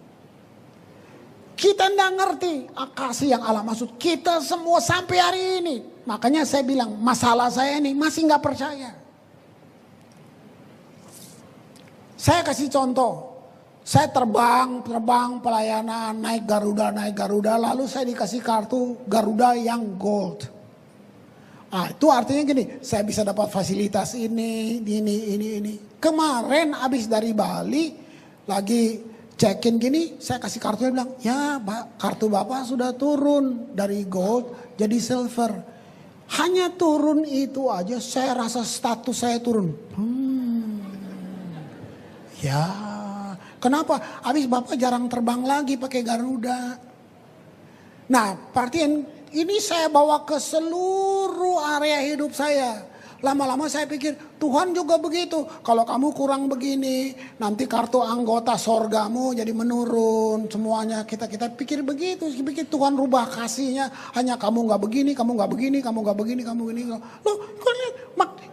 Kita 1.57 1.89
tidak 1.89 2.11
ngerti 2.21 2.69
kasih 2.93 3.29
yang 3.33 3.43
Allah 3.43 3.65
maksud. 3.65 3.97
Kita 3.97 4.45
semua 4.45 4.77
sampai 4.85 5.17
hari 5.17 5.43
ini. 5.65 5.77
Makanya 6.05 6.45
saya 6.45 6.61
bilang 6.61 6.93
masalah 7.01 7.49
saya 7.49 7.81
ini 7.81 7.97
masih 7.97 8.29
nggak 8.29 8.45
percaya. 8.45 9.06
Saya 12.17 12.41
kasih 12.43 12.73
contoh. 12.73 13.37
Saya 13.87 14.11
terbang, 14.11 14.83
terbang 14.83 15.39
pelayanan, 15.39 16.19
naik 16.19 16.43
Garuda, 16.43 16.91
naik 16.91 17.15
Garuda. 17.15 17.55
Lalu 17.55 17.87
saya 17.87 18.03
dikasih 18.03 18.43
kartu 18.43 18.99
Garuda 19.07 19.55
yang 19.55 19.95
gold. 19.95 20.51
Ah, 21.71 21.93
itu 21.93 22.11
artinya 22.11 22.43
gini, 22.47 22.65
saya 22.83 23.07
bisa 23.07 23.23
dapat 23.23 23.47
fasilitas 23.53 24.19
ini, 24.19 24.83
ini, 24.83 25.17
ini, 25.35 25.49
ini. 25.61 25.75
Kemarin 26.03 26.75
abis 26.75 27.07
dari 27.07 27.31
Bali, 27.31 27.95
lagi 28.49 29.03
check-in 29.37 29.77
gini, 29.77 30.17
saya 30.17 30.41
kasih 30.41 30.63
kartu 30.63 30.89
dia 30.89 30.95
bilang, 30.95 31.11
ya 31.21 31.61
kartu 32.01 32.33
bapak 32.33 32.65
sudah 32.65 32.97
turun 32.97 33.77
dari 33.77 34.09
gold 34.09 34.75
jadi 34.81 34.97
silver. 34.97 35.53
Hanya 36.41 36.75
turun 36.75 37.23
itu 37.23 37.71
aja, 37.71 38.01
saya 38.03 38.35
rasa 38.35 38.65
status 38.67 39.15
saya 39.15 39.39
turun. 39.39 39.71
Hmm, 39.95 40.56
Ya, 42.45 42.69
kenapa? 43.57 43.97
Habis 44.21 44.45
Bapak 44.45 44.77
jarang 44.77 45.09
terbang 45.09 45.41
lagi 45.41 45.81
pakai 45.81 46.05
Garuda. 46.05 46.77
Nah, 48.13 48.37
perhatian 48.53 49.09
ini 49.33 49.57
saya 49.59 49.89
bawa 49.89 50.23
ke 50.29 50.37
seluruh 50.37 51.59
area 51.81 52.05
hidup 52.05 52.37
saya. 52.37 52.85
Lama-lama 53.25 53.65
saya 53.65 53.89
pikir 53.89 54.37
Tuhan 54.37 54.77
juga 54.77 55.01
begitu. 55.01 55.49
Kalau 55.65 55.89
kamu 55.89 56.13
kurang 56.13 56.53
begini, 56.53 57.17
nanti 57.41 57.65
kartu 57.65 58.05
anggota 58.05 58.61
sorgamu 58.61 59.33
jadi 59.33 59.57
menurun. 59.57 60.45
Semuanya 60.53 61.01
kita 61.09 61.25
kita 61.25 61.49
pikir 61.57 61.81
begitu. 61.81 62.29
Pikir 62.29 62.69
Tuhan 62.69 62.93
rubah 62.93 63.25
kasihnya. 63.33 63.89
Hanya 64.13 64.37
kamu 64.37 64.69
nggak 64.69 64.81
begini, 64.85 65.17
kamu 65.17 65.33
nggak 65.41 65.51
begini, 65.51 65.79
kamu 65.81 66.05
nggak 66.05 66.19
begini, 66.21 66.43
kamu 66.45 66.61
begini. 66.69 66.83
Loh, 67.25 67.37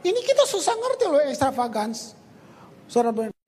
ini 0.04 0.20
kita 0.24 0.48
susah 0.48 0.72
ngerti 0.72 1.06
loh 1.12 1.22
extravagance. 1.28 2.16
Saudara 2.88 3.43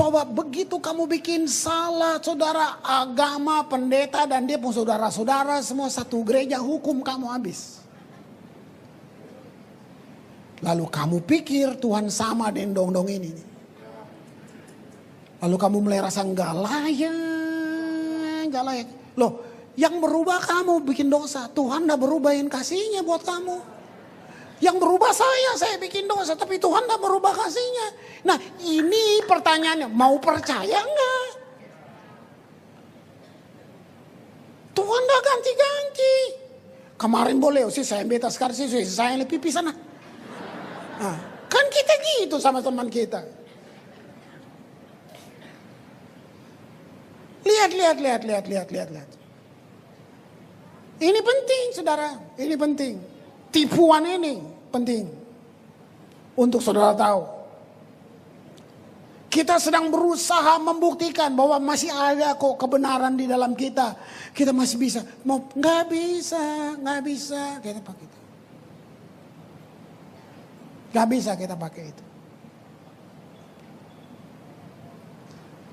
Coba 0.00 0.24
begitu 0.24 0.80
kamu 0.80 1.04
bikin 1.04 1.44
salah 1.44 2.16
saudara 2.24 2.80
agama, 2.80 3.60
pendeta 3.68 4.24
dan 4.24 4.48
dia 4.48 4.56
pun 4.56 4.72
saudara-saudara 4.72 5.60
semua 5.60 5.92
satu 5.92 6.24
gereja 6.24 6.56
hukum 6.56 7.04
kamu 7.04 7.28
habis. 7.28 7.84
Lalu 10.64 10.88
kamu 10.88 11.20
pikir 11.20 11.76
Tuhan 11.76 12.08
sama 12.08 12.48
dengan 12.48 12.96
dong 12.96 13.12
ini. 13.12 13.28
Lalu 15.44 15.56
kamu 15.60 15.76
mulai 15.84 16.00
rasa 16.00 16.24
enggak 16.24 16.56
layak, 16.56 18.48
enggak 18.48 18.64
layak. 18.64 18.88
Loh, 19.20 19.44
yang 19.76 20.00
berubah 20.00 20.40
kamu 20.40 20.80
bikin 20.80 21.12
dosa. 21.12 21.44
Tuhan 21.52 21.84
udah 21.84 22.00
berubahin 22.00 22.48
kasihnya 22.48 23.04
buat 23.04 23.20
kamu. 23.20 23.79
Yang 24.60 24.76
berubah 24.76 25.12
saya, 25.16 25.56
saya 25.56 25.80
bikin 25.80 26.04
dosa, 26.04 26.36
tapi 26.36 26.60
Tuhan 26.60 26.84
tidak 26.84 27.00
merubah 27.00 27.32
kasihnya. 27.32 27.86
Nah 28.28 28.36
ini 28.60 29.24
pertanyaannya, 29.24 29.88
mau 29.88 30.20
percaya 30.20 30.84
enggak? 30.84 31.28
Tuhan 34.76 35.02
tidak 35.04 35.22
ganti-ganti. 35.24 36.16
Kemarin 37.00 37.40
boleh 37.40 37.72
sih 37.72 37.80
saya 37.80 38.04
beta 38.04 38.28
sekarang 38.28 38.52
sih 38.52 38.68
saya 38.84 39.16
lebih 39.16 39.40
pipi 39.40 39.48
sana. 39.48 39.72
Nah, 41.00 41.16
kan 41.48 41.64
kita 41.72 41.94
gitu 42.20 42.36
sama 42.36 42.60
teman 42.60 42.92
kita. 42.92 43.24
Lihat, 47.40 47.72
lihat, 47.72 47.96
lihat, 47.96 48.22
lihat, 48.28 48.44
lihat, 48.44 48.68
lihat, 48.68 48.88
lihat. 48.92 49.10
Ini 51.00 51.20
penting, 51.24 51.66
saudara. 51.72 52.20
Ini 52.36 52.54
penting. 52.60 53.09
Tipuan 53.50 54.06
ini 54.06 54.38
penting. 54.70 55.10
Untuk 56.38 56.62
saudara 56.62 56.94
tahu. 56.94 57.42
Kita 59.30 59.62
sedang 59.62 59.94
berusaha 59.94 60.58
membuktikan 60.58 61.30
bahwa 61.30 61.62
masih 61.62 61.86
ada 61.94 62.34
kok 62.34 62.58
kebenaran 62.58 63.14
di 63.14 63.30
dalam 63.30 63.54
kita. 63.54 63.94
Kita 64.34 64.50
masih 64.50 64.74
bisa. 64.74 65.06
Mau 65.22 65.46
nggak 65.54 65.82
bisa, 65.86 66.74
nggak 66.82 67.00
bisa. 67.06 67.42
Kita 67.62 67.78
pakai 67.78 68.04
itu. 68.10 68.18
Nggak 70.90 71.08
bisa 71.14 71.30
kita 71.38 71.54
pakai 71.54 71.84
itu. 71.94 72.04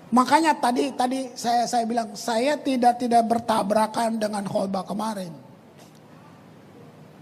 Makanya 0.08 0.56
tadi 0.56 0.94
tadi 0.94 1.20
saya 1.34 1.66
saya 1.66 1.84
bilang 1.84 2.14
saya 2.14 2.56
tidak 2.62 3.02
tidak 3.02 3.26
bertabrakan 3.26 4.22
dengan 4.22 4.46
khotbah 4.46 4.86
kemarin. 4.86 5.47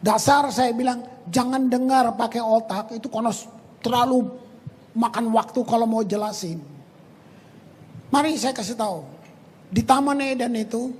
Dasar 0.05 0.45
saya 0.53 0.69
bilang 0.69 1.01
jangan 1.33 1.65
dengar 1.65 2.13
pakai 2.13 2.37
otak 2.37 2.93
itu 2.93 3.09
konos 3.09 3.49
terlalu 3.81 4.29
makan 4.93 5.33
waktu 5.33 5.65
kalau 5.65 5.89
mau 5.89 6.05
jelasin. 6.05 6.61
Mari 8.13 8.37
saya 8.37 8.53
kasih 8.53 8.77
tahu. 8.77 9.01
Di 9.73 9.81
Taman 9.81 10.21
Eden 10.21 10.53
itu 10.53 10.93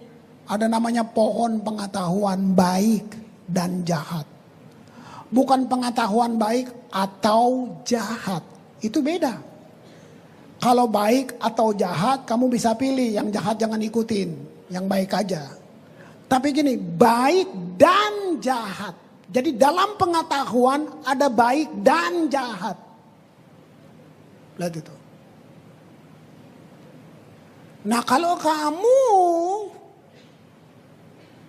ada 0.49 0.66
namanya 0.66 1.06
pohon 1.06 1.62
pengetahuan 1.62 2.58
baik 2.58 3.14
dan 3.45 3.86
jahat. 3.86 4.26
Bukan 5.30 5.70
pengetahuan 5.70 6.41
baik 6.41 6.74
atau 6.89 7.78
jahat. 7.86 8.41
Itu 8.82 9.06
beda. 9.06 9.38
Kalau 10.58 10.89
baik 10.89 11.38
atau 11.38 11.78
jahat 11.78 12.26
kamu 12.26 12.49
bisa 12.49 12.74
pilih. 12.74 13.22
Yang 13.22 13.38
jahat 13.38 13.56
jangan 13.62 13.78
ikutin. 13.86 14.34
Yang 14.74 14.86
baik 14.89 15.12
aja. 15.14 15.45
Tapi 16.36 16.52
gini, 16.52 16.76
baik 16.76 17.48
dan 17.80 18.44
jahat. 18.44 18.92
Jadi 19.32 19.56
dalam 19.56 19.96
pengetahuan 19.96 20.84
ada 21.08 21.32
baik 21.32 21.72
dan 21.80 22.28
jahat. 22.28 22.76
Lihat 24.60 24.76
itu. 24.76 24.96
Nah 27.88 28.04
kalau 28.04 28.36
kamu 28.36 29.00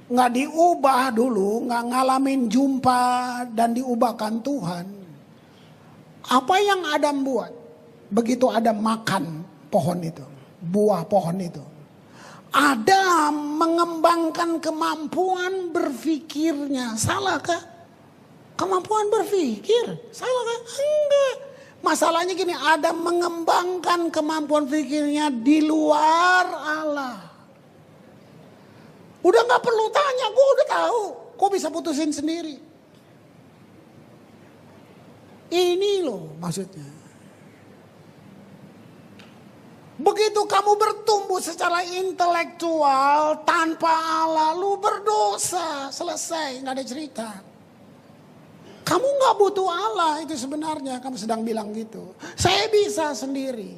nggak 0.07 0.30
diubah 0.39 1.11
dulu, 1.11 1.66
nggak 1.66 1.82
ngalamin 1.91 2.47
jumpa 2.47 3.03
dan 3.59 3.74
diubahkan 3.74 4.39
Tuhan, 4.39 4.87
apa 6.30 6.55
yang 6.62 6.87
Adam 6.95 7.26
buat? 7.26 7.51
Begitu 8.14 8.47
ada 8.47 8.70
makan 8.70 9.43
pohon 9.66 9.99
itu, 9.99 10.22
buah 10.62 11.03
pohon 11.11 11.43
itu. 11.43 11.74
Ada 12.57 13.28
mengembangkan 13.36 14.57
kemampuan 14.64 15.76
berpikirnya. 15.76 16.96
Salahkah? 16.96 17.61
Kemampuan 18.57 19.12
berpikir. 19.12 19.84
Salahkah? 20.09 20.61
Enggak. 20.64 21.36
Masalahnya 21.84 22.32
gini, 22.32 22.57
ada 22.57 22.96
mengembangkan 22.96 24.09
kemampuan 24.09 24.64
pikirnya 24.64 25.28
di 25.28 25.61
luar 25.68 26.48
Allah. 26.48 27.20
Udah 29.20 29.42
gak 29.44 29.61
perlu 29.61 29.86
tanya, 29.92 30.26
gue 30.32 30.46
udah 30.57 30.68
tahu. 30.72 31.02
Kok 31.36 31.50
bisa 31.52 31.68
putusin 31.68 32.09
sendiri? 32.09 32.57
Ini 35.52 36.02
loh 36.02 36.32
maksudnya. 36.40 36.95
Begitu 39.97 40.44
kamu 40.44 40.76
bertumbuh 40.76 41.40
secara 41.40 41.80
intelektual 41.80 43.40
tanpa 43.49 43.88
Allah, 43.88 44.53
lu 44.53 44.76
berdosa. 44.76 45.88
Selesai, 45.88 46.61
nggak 46.61 46.74
ada 46.76 46.84
cerita. 46.84 47.28
Kamu 48.86 49.03
nggak 49.03 49.34
butuh 49.40 49.66
Allah 49.66 50.20
itu 50.20 50.36
sebenarnya. 50.36 51.01
Kamu 51.01 51.16
sedang 51.16 51.40
bilang 51.42 51.72
gitu. 51.72 52.12
Saya 52.36 52.68
bisa 52.68 53.16
sendiri. 53.16 53.72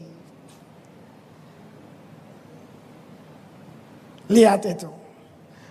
Lihat 4.29 4.61
itu. 4.69 4.91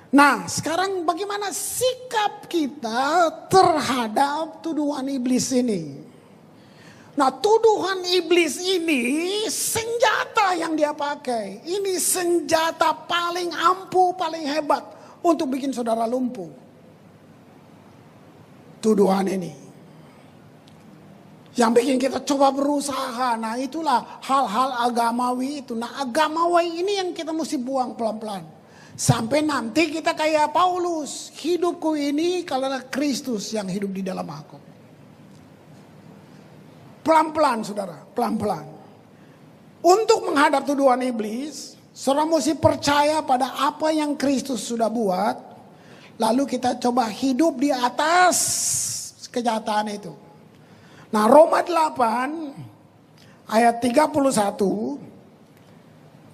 Nah 0.09 0.47
sekarang 0.49 1.05
bagaimana 1.05 1.53
sikap 1.53 2.49
kita 2.49 3.29
terhadap 3.51 4.63
tuduhan 4.65 5.05
iblis 5.11 5.53
ini. 5.53 6.06
Nah 7.17 7.33
tuduhan 7.33 8.05
iblis 8.05 8.61
ini 8.61 9.41
senjata 9.49 10.53
yang 10.53 10.77
dia 10.77 10.93
pakai. 10.93 11.65
Ini 11.65 11.97
senjata 11.97 12.93
paling 12.93 13.49
ampuh, 13.49 14.13
paling 14.13 14.45
hebat 14.45 14.85
untuk 15.25 15.49
bikin 15.49 15.73
saudara 15.73 16.05
lumpuh. 16.05 16.53
Tuduhan 18.77 19.25
ini. 19.25 19.49
Yang 21.57 21.71
bikin 21.81 21.97
kita 21.97 22.21
coba 22.21 22.53
berusaha. 22.53 23.33
Nah 23.33 23.57
itulah 23.57 24.21
hal-hal 24.21 24.85
agamawi 24.85 25.65
itu. 25.65 25.73
Nah 25.73 25.97
agamawi 25.97 26.85
ini 26.85 27.01
yang 27.01 27.09
kita 27.17 27.33
mesti 27.33 27.57
buang 27.57 27.97
pelan-pelan. 27.97 28.45
Sampai 28.93 29.41
nanti 29.41 29.89
kita 29.89 30.13
kayak 30.13 30.53
Paulus. 30.53 31.33
Hidupku 31.33 31.97
ini 31.97 32.45
kalau 32.45 32.69
Kristus 32.93 33.57
yang 33.57 33.65
hidup 33.65 33.89
di 33.89 34.05
dalam 34.05 34.29
aku. 34.29 34.76
Pelan-pelan 37.07 37.63
saudara, 37.63 38.03
pelan-pelan. 38.11 38.67
Untuk 39.79 40.27
menghadap 40.27 40.67
tuduhan 40.67 40.99
iblis, 41.07 41.79
saudara 41.95 42.27
mesti 42.27 42.59
percaya 42.59 43.23
pada 43.23 43.55
apa 43.63 43.95
yang 43.95 44.19
Kristus 44.19 44.67
sudah 44.67 44.91
buat. 44.91 45.39
Lalu 46.19 46.59
kita 46.59 46.75
coba 46.83 47.07
hidup 47.07 47.63
di 47.63 47.71
atas 47.71 48.35
kenyataan 49.31 49.87
itu. 49.87 50.11
Nah 51.15 51.31
Roma 51.31 51.63
8 51.63 53.55
ayat 53.55 53.79
31 53.79 54.99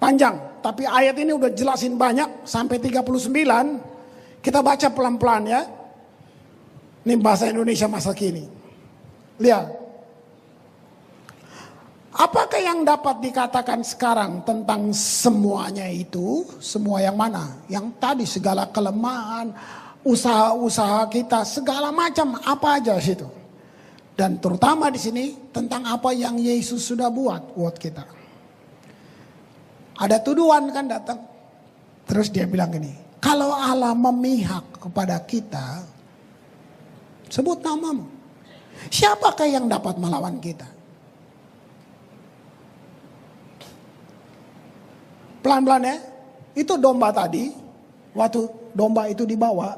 panjang. 0.02 0.34
Tapi 0.58 0.88
ayat 0.88 1.14
ini 1.20 1.36
udah 1.36 1.54
jelasin 1.54 1.94
banyak 1.94 2.48
sampai 2.48 2.82
39. 2.82 4.42
Kita 4.42 4.58
baca 4.58 4.88
pelan-pelan 4.90 5.44
ya. 5.46 5.62
Ini 7.06 7.14
bahasa 7.20 7.46
Indonesia 7.46 7.86
masa 7.86 8.10
kini. 8.10 8.48
Lihat. 9.38 9.83
Apakah 12.14 12.62
yang 12.62 12.86
dapat 12.86 13.18
dikatakan 13.18 13.82
sekarang 13.82 14.46
tentang 14.46 14.94
semuanya 14.94 15.90
itu? 15.90 16.46
Semua 16.62 17.02
yang 17.02 17.18
mana? 17.18 17.58
Yang 17.66 17.86
tadi 17.98 18.22
segala 18.22 18.70
kelemahan, 18.70 19.50
usaha-usaha 20.06 21.10
kita, 21.10 21.42
segala 21.42 21.90
macam 21.90 22.38
apa 22.38 22.78
aja 22.78 22.94
situ. 23.02 23.26
Dan 24.14 24.38
terutama 24.38 24.94
di 24.94 25.00
sini 25.02 25.50
tentang 25.50 25.82
apa 25.90 26.14
yang 26.14 26.38
Yesus 26.38 26.86
sudah 26.86 27.10
buat 27.10 27.50
buat 27.58 27.74
kita. 27.82 28.06
Ada 29.98 30.22
tuduhan 30.22 30.70
kan 30.70 30.86
datang. 30.86 31.18
Terus 32.06 32.30
dia 32.30 32.46
bilang 32.46 32.70
gini, 32.70 32.94
kalau 33.18 33.50
Allah 33.50 33.90
memihak 33.90 34.78
kepada 34.78 35.18
kita, 35.26 35.82
sebut 37.26 37.58
namamu. 37.58 38.06
Siapakah 38.86 39.50
yang 39.50 39.66
dapat 39.66 39.98
melawan 39.98 40.38
kita? 40.38 40.83
Pelan-pelan 45.44 45.84
ya. 45.84 45.96
Itu 46.56 46.80
domba 46.80 47.12
tadi, 47.12 47.52
waktu 48.16 48.48
domba 48.72 49.04
itu 49.12 49.28
dibawa, 49.28 49.76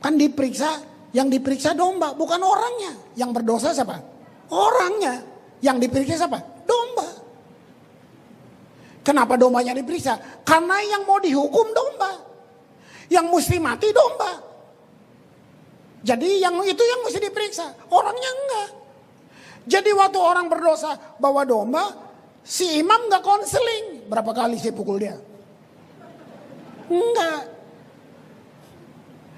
kan 0.00 0.16
diperiksa, 0.16 0.80
yang 1.12 1.28
diperiksa 1.28 1.76
domba, 1.76 2.16
bukan 2.16 2.40
orangnya. 2.40 2.96
Yang 3.12 3.30
berdosa 3.36 3.76
siapa? 3.76 4.00
Orangnya. 4.48 5.20
Yang 5.60 5.76
diperiksa 5.84 6.24
siapa? 6.24 6.40
Domba. 6.64 7.08
Kenapa 9.04 9.36
dombanya 9.36 9.76
diperiksa? 9.76 10.16
Karena 10.46 10.80
yang 10.80 11.04
mau 11.04 11.20
dihukum 11.20 11.66
domba. 11.76 12.22
Yang 13.12 13.26
mesti 13.28 13.56
mati 13.60 13.92
domba. 13.92 14.32
Jadi 16.06 16.38
yang 16.38 16.54
itu 16.62 16.82
yang 16.86 17.02
mesti 17.02 17.18
diperiksa, 17.18 17.90
orangnya 17.90 18.30
enggak. 18.30 18.70
Jadi 19.66 19.90
waktu 19.90 20.18
orang 20.22 20.46
berdosa 20.46 20.94
bawa 21.18 21.42
domba, 21.42 22.05
Si 22.46 22.78
imam 22.78 23.10
gak 23.10 23.26
konseling. 23.26 24.06
Berapa 24.06 24.30
kali 24.30 24.54
saya 24.62 24.70
pukul 24.70 25.02
dia? 25.02 25.18
Enggak. 26.86 27.42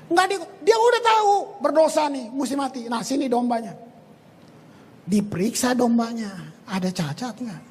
Nggak 0.08 0.26
dia, 0.28 0.38
dia 0.64 0.76
udah 0.76 1.02
tahu 1.04 1.32
berdosa 1.60 2.08
nih, 2.08 2.32
mesti 2.32 2.56
mati. 2.56 2.80
Nah 2.88 3.04
sini 3.04 3.28
dombanya. 3.28 3.76
Diperiksa 5.08 5.72
dombanya, 5.72 6.32
ada 6.68 6.88
cacat 6.92 7.36
nggak? 7.36 7.62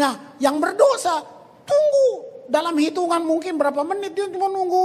Nah 0.00 0.36
yang 0.40 0.60
berdosa 0.60 1.24
tunggu 1.64 2.08
dalam 2.48 2.76
hitungan 2.76 3.20
mungkin 3.24 3.56
berapa 3.56 3.80
menit 3.84 4.12
dia 4.12 4.28
cuma 4.28 4.48
nunggu 4.52 4.84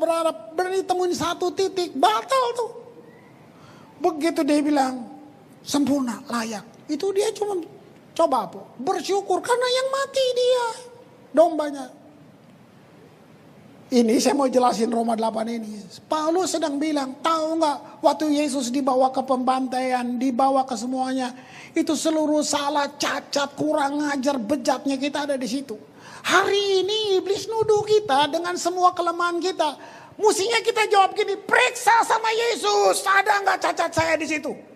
berharap 0.00 0.56
berani 0.56 0.80
temuin 0.84 1.12
satu 1.12 1.52
titik 1.52 1.92
batal 1.96 2.44
tuh. 2.56 2.70
Begitu 4.00 4.44
dia 4.44 4.60
bilang 4.64 5.04
sempurna 5.64 6.20
layak 6.28 6.64
itu 6.88 7.08
dia 7.16 7.32
cuma 7.32 7.56
coba 8.14 8.48
apa 8.48 8.62
bersyukur 8.78 9.42
karena 9.42 9.66
yang 9.68 9.88
mati 9.90 10.24
dia 10.34 10.66
dombanya 11.34 11.86
ini 13.94 14.18
saya 14.18 14.34
mau 14.34 14.50
jelasin 14.50 14.90
Roma 14.90 15.14
8 15.14 15.54
ini. 15.54 15.78
Paulus 16.10 16.58
sedang 16.58 16.82
bilang, 16.82 17.14
tahu 17.22 17.62
nggak 17.62 18.02
waktu 18.02 18.42
Yesus 18.42 18.74
dibawa 18.74 19.14
ke 19.14 19.22
pembantaian, 19.22 20.18
dibawa 20.18 20.66
ke 20.66 20.74
semuanya, 20.74 21.30
itu 21.78 21.94
seluruh 21.94 22.42
salah, 22.42 22.90
cacat, 22.98 23.54
kurang 23.54 24.02
ajar, 24.10 24.34
bejatnya 24.34 24.98
kita 24.98 25.30
ada 25.30 25.38
di 25.38 25.46
situ. 25.46 25.78
Hari 26.26 26.82
ini 26.82 27.22
iblis 27.22 27.46
nuduh 27.46 27.86
kita 27.86 28.34
dengan 28.34 28.58
semua 28.58 28.90
kelemahan 28.98 29.38
kita. 29.38 29.78
Musinya 30.18 30.58
kita 30.58 30.90
jawab 30.90 31.14
gini, 31.14 31.38
periksa 31.38 32.02
sama 32.02 32.34
Yesus, 32.34 32.98
ada 33.06 33.46
nggak 33.46 33.58
cacat 33.62 33.90
saya 33.94 34.18
di 34.18 34.26
situ? 34.26 34.73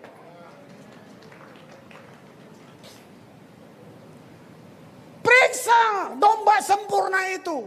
Periksa 5.29 6.17
domba 6.17 6.57
sempurna 6.57 7.21
itu. 7.29 7.61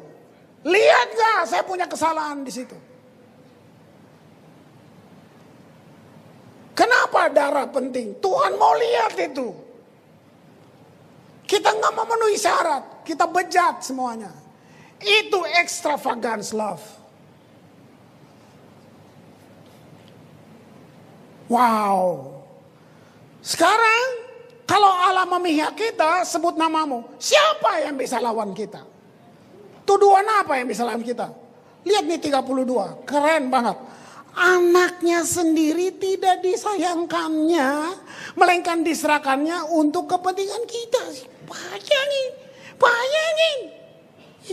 Lihat 0.66 1.08
gak 1.14 1.40
saya 1.46 1.62
punya 1.62 1.86
kesalahan 1.86 2.42
di 2.42 2.50
situ. 2.50 2.74
Kenapa 6.74 7.30
darah 7.30 7.70
penting? 7.70 8.18
Tuhan 8.18 8.58
mau 8.58 8.74
lihat 8.74 9.14
itu. 9.14 9.54
Kita 11.46 11.68
nggak 11.68 11.94
memenuhi 11.94 12.34
syarat, 12.34 13.04
kita 13.06 13.28
bejat 13.28 13.84
semuanya. 13.84 14.32
Itu 14.98 15.44
extravagance 15.46 16.50
love. 16.56 16.82
Wow. 21.52 22.40
Sekarang 23.44 24.21
kalau 24.72 24.88
Allah 24.88 25.28
memihak 25.28 25.76
kita, 25.76 26.24
sebut 26.24 26.56
namamu. 26.56 27.04
Siapa 27.20 27.84
yang 27.84 27.92
bisa 27.92 28.16
lawan 28.16 28.56
kita? 28.56 28.80
Tuduhan 29.84 30.24
apa 30.24 30.56
yang 30.56 30.64
bisa 30.64 30.88
lawan 30.88 31.04
kita? 31.04 31.28
Lihat 31.84 32.08
nih 32.08 32.32
32, 32.32 33.04
keren 33.04 33.52
banget. 33.52 33.76
Anaknya 34.32 35.28
sendiri 35.28 35.92
tidak 36.00 36.40
disayangkannya, 36.40 37.68
melainkan 38.32 38.80
diserahkannya 38.80 39.76
untuk 39.76 40.08
kepentingan 40.08 40.64
kita. 40.64 41.04
Bayangin, 41.44 42.28
bayangin. 42.80 43.58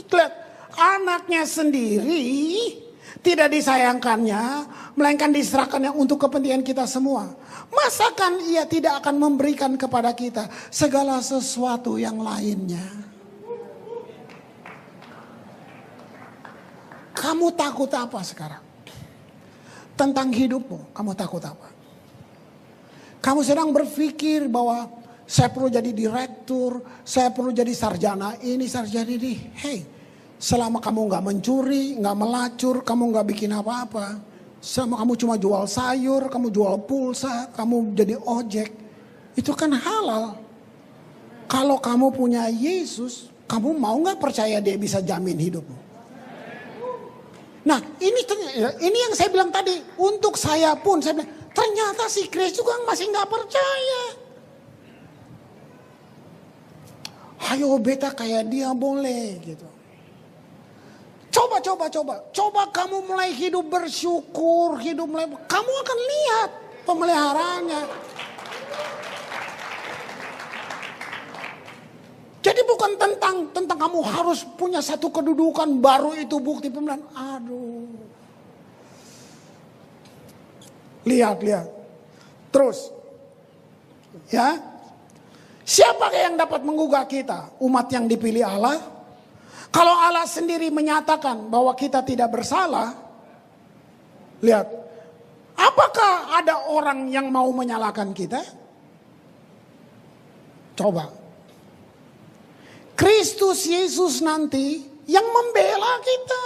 Lihat, 0.04 0.34
anaknya 0.76 1.48
sendiri 1.48 2.76
tidak 3.24 3.56
disayangkannya, 3.56 4.68
melainkan 5.00 5.32
diserahkannya 5.32 5.96
untuk 5.96 6.28
kepentingan 6.28 6.68
kita 6.68 6.84
semua. 6.84 7.40
Masakan 7.70 8.42
ia 8.50 8.66
tidak 8.66 9.06
akan 9.06 9.16
memberikan 9.22 9.78
kepada 9.78 10.10
kita 10.18 10.50
segala 10.74 11.22
sesuatu 11.22 12.02
yang 12.02 12.18
lainnya? 12.18 12.82
Kamu 17.14 17.54
takut 17.54 17.92
apa 17.94 18.24
sekarang? 18.26 18.64
Tentang 19.94 20.32
hidupmu, 20.32 20.96
kamu 20.96 21.12
takut 21.14 21.44
apa? 21.44 21.68
Kamu 23.20 23.44
sedang 23.44 23.76
berpikir 23.76 24.48
bahwa 24.48 24.88
saya 25.28 25.52
perlu 25.52 25.68
jadi 25.70 25.92
direktur, 25.92 26.82
saya 27.06 27.30
perlu 27.30 27.52
jadi 27.52 27.70
sarjana 27.76 28.40
ini, 28.40 28.66
sarjana 28.66 29.12
ini. 29.12 29.36
Hei, 29.60 29.84
selama 30.40 30.80
kamu 30.80 31.06
nggak 31.06 31.24
mencuri, 31.28 32.00
nggak 32.00 32.18
melacur, 32.18 32.82
kamu 32.82 33.14
nggak 33.14 33.28
bikin 33.28 33.52
apa-apa. 33.54 34.29
Selama 34.60 35.00
kamu 35.00 35.14
cuma 35.16 35.36
jual 35.40 35.64
sayur, 35.64 36.28
kamu 36.28 36.52
jual 36.52 36.76
pulsa, 36.84 37.48
kamu 37.56 37.96
jadi 37.96 38.20
ojek. 38.20 38.70
Itu 39.40 39.56
kan 39.56 39.72
halal. 39.72 40.36
Kalau 41.48 41.80
kamu 41.80 42.12
punya 42.12 42.52
Yesus, 42.52 43.32
kamu 43.48 43.74
mau 43.74 43.96
nggak 43.98 44.20
percaya 44.20 44.60
dia 44.60 44.76
bisa 44.76 45.00
jamin 45.00 45.40
hidupmu? 45.40 45.80
Nah 47.66 47.80
ini 48.00 48.22
ini 48.84 48.98
yang 49.10 49.14
saya 49.16 49.32
bilang 49.32 49.52
tadi 49.52 49.80
untuk 50.00 50.36
saya 50.36 50.76
pun 50.80 51.04
saya 51.04 51.20
bilang 51.20 51.32
ternyata 51.52 52.08
si 52.08 52.28
Chris 52.28 52.56
juga 52.56 52.78
masih 52.84 53.10
nggak 53.10 53.30
percaya. 53.32 54.04
Ayo 57.50 57.80
beta 57.82 58.14
kayak 58.14 58.46
dia 58.52 58.70
boleh 58.76 59.42
gitu. 59.42 59.66
Coba 61.30 61.62
coba 61.62 61.86
coba 61.94 62.16
coba 62.34 62.62
kamu 62.74 63.06
mulai 63.06 63.30
hidup 63.30 63.70
bersyukur 63.70 64.82
hidup 64.82 65.06
mulai 65.06 65.30
kamu 65.30 65.72
akan 65.86 66.00
lihat 66.02 66.50
pemeliharaannya. 66.90 67.82
Jadi 72.40 72.62
bukan 72.66 72.92
tentang 72.98 73.36
tentang 73.52 73.78
kamu 73.78 74.00
harus 74.02 74.48
punya 74.58 74.82
satu 74.82 75.12
kedudukan 75.12 75.78
baru 75.78 76.18
itu 76.18 76.40
bukti 76.42 76.72
pemilihan. 76.72 77.04
Aduh. 77.14 77.86
Lihat, 81.06 81.38
lihat. 81.44 81.68
Terus. 82.50 82.90
Ya. 84.34 84.58
Siapa 85.68 86.10
yang 86.10 86.34
dapat 86.34 86.66
menggugah 86.66 87.06
kita? 87.06 87.54
Umat 87.62 87.94
yang 87.94 88.10
dipilih 88.10 88.42
Allah? 88.42 88.99
Kalau 89.70 89.94
Allah 89.94 90.26
sendiri 90.26 90.74
menyatakan 90.74 91.46
bahwa 91.46 91.78
kita 91.78 92.02
tidak 92.02 92.34
bersalah, 92.34 92.90
lihat, 94.42 94.66
apakah 95.54 96.42
ada 96.42 96.66
orang 96.74 97.06
yang 97.14 97.30
mau 97.30 97.54
menyalahkan 97.54 98.10
kita? 98.18 98.42
Coba, 100.74 101.14
Kristus 102.98 103.70
Yesus 103.70 104.26
nanti 104.26 104.82
yang 105.06 105.28
membela 105.30 106.02
kita. 106.02 106.44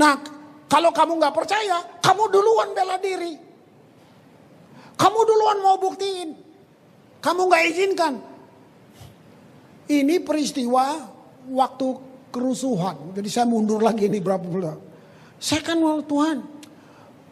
Nah, 0.00 0.14
kalau 0.66 0.90
kamu 0.90 1.20
nggak 1.20 1.36
percaya, 1.36 1.78
kamu 2.02 2.24
duluan 2.32 2.74
bela 2.74 2.98
diri. 2.98 3.38
Kamu 4.98 5.18
duluan 5.24 5.58
mau 5.62 5.76
buktiin. 5.78 6.30
Kamu 7.20 7.46
nggak 7.46 7.64
izinkan. 7.70 8.14
Ini 9.90 10.22
peristiwa 10.22 11.19
waktu 11.48 11.96
kerusuhan. 12.28 13.16
Jadi 13.16 13.28
saya 13.32 13.46
mundur 13.48 13.80
lagi 13.80 14.06
nih 14.06 14.20
berapa 14.20 14.44
bulan. 14.44 14.76
Saya 15.40 15.64
kan 15.64 15.80
Tuhan. 15.80 16.38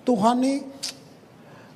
Tuhan 0.09 0.37
nih, 0.41 0.65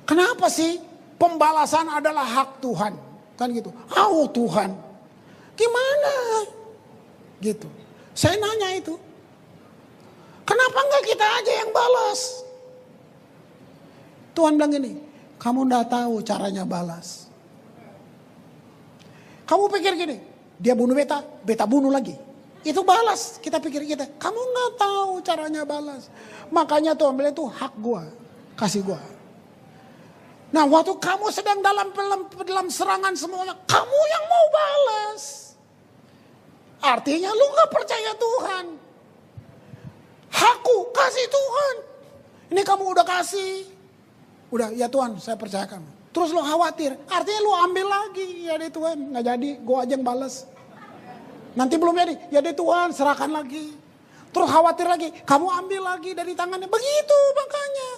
kenapa 0.09 0.49
sih 0.49 0.81
pembalasan 1.21 1.85
adalah 1.85 2.25
hak 2.25 2.57
Tuhan? 2.65 2.97
Kan 3.37 3.53
gitu. 3.53 3.69
Oh 3.93 4.25
Tuhan, 4.25 4.73
Gimana? 5.53 6.13
Gitu. 7.37 7.69
Saya 8.13 8.37
nanya 8.41 8.77
itu. 8.77 8.97
Kenapa 10.43 10.79
enggak 10.81 11.03
kita 11.07 11.25
aja 11.25 11.53
yang 11.63 11.71
balas? 11.71 12.19
Tuhan 14.33 14.57
bilang 14.57 14.73
gini, 14.73 14.93
kamu 15.37 15.69
enggak 15.69 15.87
tahu 15.93 16.19
caranya 16.25 16.65
balas. 16.65 17.29
Kamu 19.45 19.69
pikir 19.69 19.93
gini, 19.93 20.17
dia 20.63 20.71
bunuh 20.71 20.95
beta, 20.95 21.19
beta 21.43 21.67
bunuh 21.67 21.91
lagi. 21.91 22.15
Itu 22.63 22.87
balas, 22.87 23.43
kita 23.43 23.59
pikir 23.59 23.83
kita. 23.83 24.07
Kamu 24.15 24.39
enggak 24.39 24.71
tahu 24.79 25.11
caranya 25.19 25.67
balas. 25.67 26.07
Makanya 26.47 26.95
Tuhan 26.95 27.19
bilang 27.19 27.35
itu 27.35 27.43
hak 27.43 27.75
gua, 27.83 28.07
kasih 28.55 28.87
gua. 28.87 29.03
Nah 30.55 30.63
waktu 30.63 30.95
kamu 30.95 31.27
sedang 31.35 31.59
dalam 31.59 31.91
dalam 32.47 32.67
serangan 32.71 33.11
semuanya, 33.19 33.59
kamu 33.67 33.99
yang 34.07 34.23
mau 34.23 34.45
balas. 34.55 35.43
Artinya 36.83 37.31
lu 37.31 37.45
gak 37.55 37.71
percaya 37.71 38.11
Tuhan. 38.15 38.65
Hakku 40.31 40.77
kasih 40.91 41.27
Tuhan. 41.31 41.75
Ini 42.51 42.61
kamu 42.67 42.83
udah 42.91 43.07
kasih. 43.07 43.67
Udah 44.51 44.67
ya 44.75 44.91
Tuhan 44.91 45.15
saya 45.15 45.39
percayakan. 45.39 45.79
Terus 46.11 46.35
lo 46.35 46.43
khawatir. 46.43 46.93
Artinya 47.07 47.39
lu 47.39 47.51
ambil 47.55 47.87
lagi. 47.87 48.45
Ya 48.45 48.59
deh 48.59 48.67
Tuhan 48.67 49.15
gak 49.15 49.23
jadi. 49.23 49.49
Gue 49.63 49.77
aja 49.79 49.95
yang 49.95 50.03
bales. 50.03 50.43
Nanti 51.53 51.77
belum 51.77 51.93
jadi. 51.93 52.15
Ya 52.33 52.39
deh 52.41 52.53
Tuhan 52.53 52.89
serahkan 52.93 53.29
lagi. 53.29 53.73
Terus 54.33 54.49
khawatir 54.49 54.89
lagi. 54.89 55.13
Kamu 55.23 55.47
ambil 55.65 55.81
lagi 55.93 56.17
dari 56.17 56.33
tangannya. 56.33 56.65
Begitu 56.65 57.19
makanya. 57.37 57.89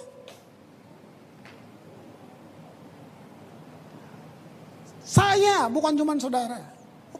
Saya 5.06 5.56
bukan 5.72 5.96
cuma 5.96 6.12
saudara. 6.20 6.60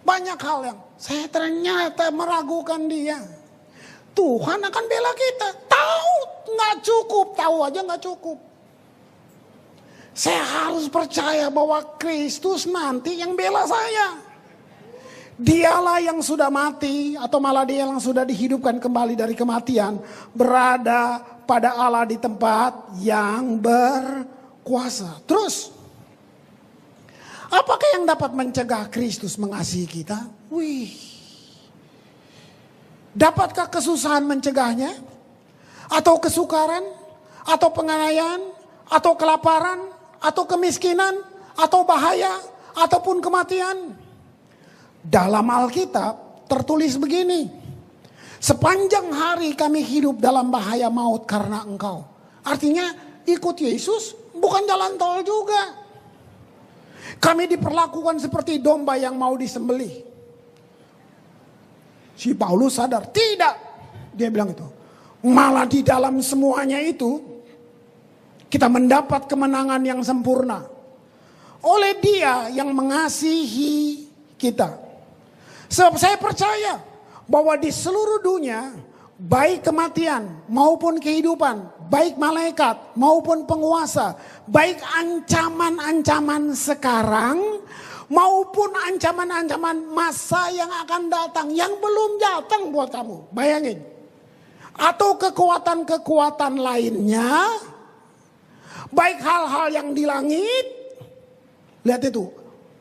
Banyak 0.05 0.39
hal 0.39 0.61
yang 0.75 0.79
saya 1.01 1.27
ternyata 1.27 2.13
meragukan 2.13 2.85
dia. 2.87 3.19
Tuhan 4.13 4.61
akan 4.61 4.85
bela 4.85 5.13
kita. 5.17 5.49
Tahu 5.67 6.15
nggak 6.53 6.75
cukup, 6.85 7.27
tahu 7.35 7.57
aja 7.65 7.81
nggak 7.81 8.03
cukup. 8.05 8.39
Saya 10.17 10.41
harus 10.41 10.89
percaya 10.89 11.53
bahwa 11.53 11.85
Kristus 12.01 12.65
nanti 12.65 13.21
yang 13.21 13.37
bela 13.37 13.69
saya. 13.69 14.26
Dialah 15.37 16.01
yang 16.01 16.25
sudah 16.25 16.49
mati 16.49 17.13
atau 17.13 17.37
malah 17.37 17.69
dia 17.69 17.85
yang 17.85 18.01
sudah 18.01 18.25
dihidupkan 18.25 18.81
kembali 18.81 19.13
dari 19.13 19.37
kematian. 19.37 20.01
Berada 20.33 21.21
pada 21.45 21.77
Allah 21.77 22.09
di 22.09 22.17
tempat 22.17 22.97
yang 23.05 23.61
berkuasa. 23.61 25.21
Terus, 25.29 25.69
apakah 27.53 28.01
yang 28.01 28.09
dapat 28.09 28.33
mencegah 28.33 28.89
Kristus 28.89 29.37
mengasihi 29.37 29.85
kita? 29.85 30.25
Wih, 30.49 30.97
dapatkah 33.13 33.69
kesusahan 33.69 34.25
mencegahnya? 34.25 34.97
Atau 35.93 36.17
kesukaran? 36.17 36.83
Atau 37.45 37.77
penganiayaan? 37.77 38.41
Atau 38.89 39.21
kelaparan? 39.21 39.85
Atau 40.17 40.49
kemiskinan? 40.49 41.13
Atau 41.61 41.85
bahaya? 41.85 42.41
Ataupun 42.73 43.21
kematian? 43.21 44.06
Dalam 45.07 45.47
Alkitab 45.47 46.47
tertulis 46.51 46.99
begini. 46.99 47.47
Sepanjang 48.37 49.11
hari 49.11 49.55
kami 49.57 49.83
hidup 49.83 50.19
dalam 50.21 50.51
bahaya 50.51 50.91
maut 50.91 51.25
karena 51.25 51.63
engkau. 51.65 52.05
Artinya 52.47 52.95
ikut 53.27 53.57
Yesus 53.59 54.15
bukan 54.35 54.63
jalan 54.67 54.95
tol 54.95 55.25
juga. 55.25 55.87
Kami 57.17 57.49
diperlakukan 57.51 58.23
seperti 58.23 58.59
domba 58.61 58.99
yang 58.99 59.17
mau 59.17 59.35
disembelih. 59.35 60.05
Si 62.17 62.33
Paulus 62.33 62.79
sadar, 62.81 63.09
tidak. 63.13 63.55
Dia 64.15 64.29
bilang 64.33 64.53
itu. 64.53 64.67
Malah 65.27 65.67
di 65.67 65.83
dalam 65.83 66.23
semuanya 66.23 66.79
itu, 66.81 67.19
kita 68.47 68.71
mendapat 68.71 69.27
kemenangan 69.27 69.83
yang 69.83 70.01
sempurna. 70.07 70.65
Oleh 71.67 71.99
dia 71.99 72.53
yang 72.53 72.71
mengasihi 72.71 74.07
kita. 74.39 74.86
Sebab 75.67 75.95
saya 75.99 76.17
percaya 76.19 76.79
bahwa 77.27 77.59
di 77.59 77.75
seluruh 77.75 78.23
dunia, 78.23 78.75
baik 79.17 79.67
kematian 79.67 80.47
maupun 80.47 81.01
kehidupan, 81.03 81.89
baik 81.89 82.21
malaikat 82.21 82.95
maupun 82.95 83.49
penguasa, 83.49 84.15
baik 84.47 84.79
ancaman-ancaman 84.83 86.55
sekarang 86.55 87.65
maupun 88.07 88.71
ancaman-ancaman 88.71 89.91
masa 89.91 90.51
yang 90.55 90.71
akan 90.87 91.11
datang 91.11 91.49
yang 91.51 91.75
belum 91.83 92.23
datang 92.23 92.71
buat 92.71 92.91
kamu. 92.95 93.35
Bayangin. 93.35 93.83
Atau 94.77 95.17
kekuatan-kekuatan 95.17 96.61
lainnya, 96.61 97.49
baik 98.93 99.19
hal-hal 99.25 99.73
yang 99.73 99.89
di 99.97 100.05
langit, 100.05 100.67
lihat 101.81 102.05
itu, 102.05 102.29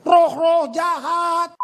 roh-roh 0.04 0.68
jahat, 0.76 1.56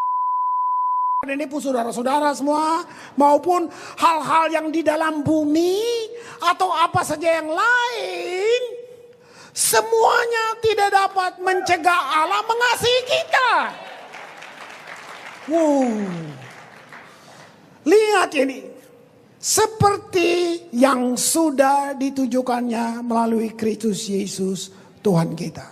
pun 1.22 1.62
saudara-saudara 1.62 2.34
semua 2.34 2.82
maupun 3.14 3.70
hal-hal 3.94 4.50
yang 4.50 4.68
di 4.74 4.82
dalam 4.82 5.22
bumi 5.22 5.78
atau 6.42 6.74
apa 6.74 7.06
saja 7.06 7.38
yang 7.38 7.46
lain 7.46 8.62
semuanya 9.54 10.58
tidak 10.66 10.90
dapat 10.90 11.38
mencegah 11.38 12.02
Allah 12.26 12.42
mengasihi 12.42 13.02
kita. 13.06 13.50
Wow. 15.46 15.94
Lihat 17.86 18.34
ini. 18.42 18.74
Seperti 19.38 20.70
yang 20.74 21.14
sudah 21.22 21.94
ditujukannya 22.02 23.06
melalui 23.06 23.54
Kristus 23.54 24.10
Yesus 24.10 24.74
Tuhan 25.06 25.38
kita. 25.38 25.70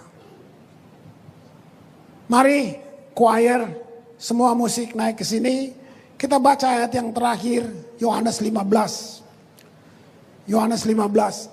Mari 2.29 2.77
choir 3.17 3.88
semua 4.19 4.51
musik 4.51 4.91
naik 4.99 5.23
ke 5.23 5.25
sini. 5.25 5.71
Kita 6.19 6.35
baca 6.35 6.75
ayat 6.75 6.91
yang 6.91 7.15
terakhir, 7.15 7.63
Yohanes 7.95 8.43
15. 8.43 9.23
Yohanes 10.43 10.83
15. 10.83 11.47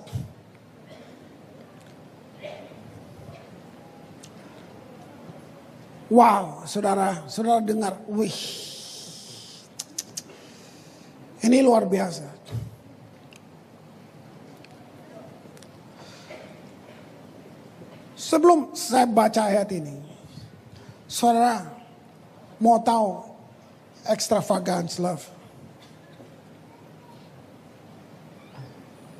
Wow, 6.11 6.67
saudara, 6.67 7.23
saudara 7.31 7.63
dengar, 7.63 7.95
wih. 8.11 8.35
Ini 11.39 11.63
luar 11.63 11.87
biasa. 11.87 12.27
Sebelum 18.19 18.75
saya 18.75 19.07
baca 19.07 19.47
ayat 19.47 19.71
ini, 19.71 19.95
saudara 21.07 21.76
Mau 22.57 22.81
tahu 22.81 23.21
extravagance 24.09 24.97
love? 24.97 25.21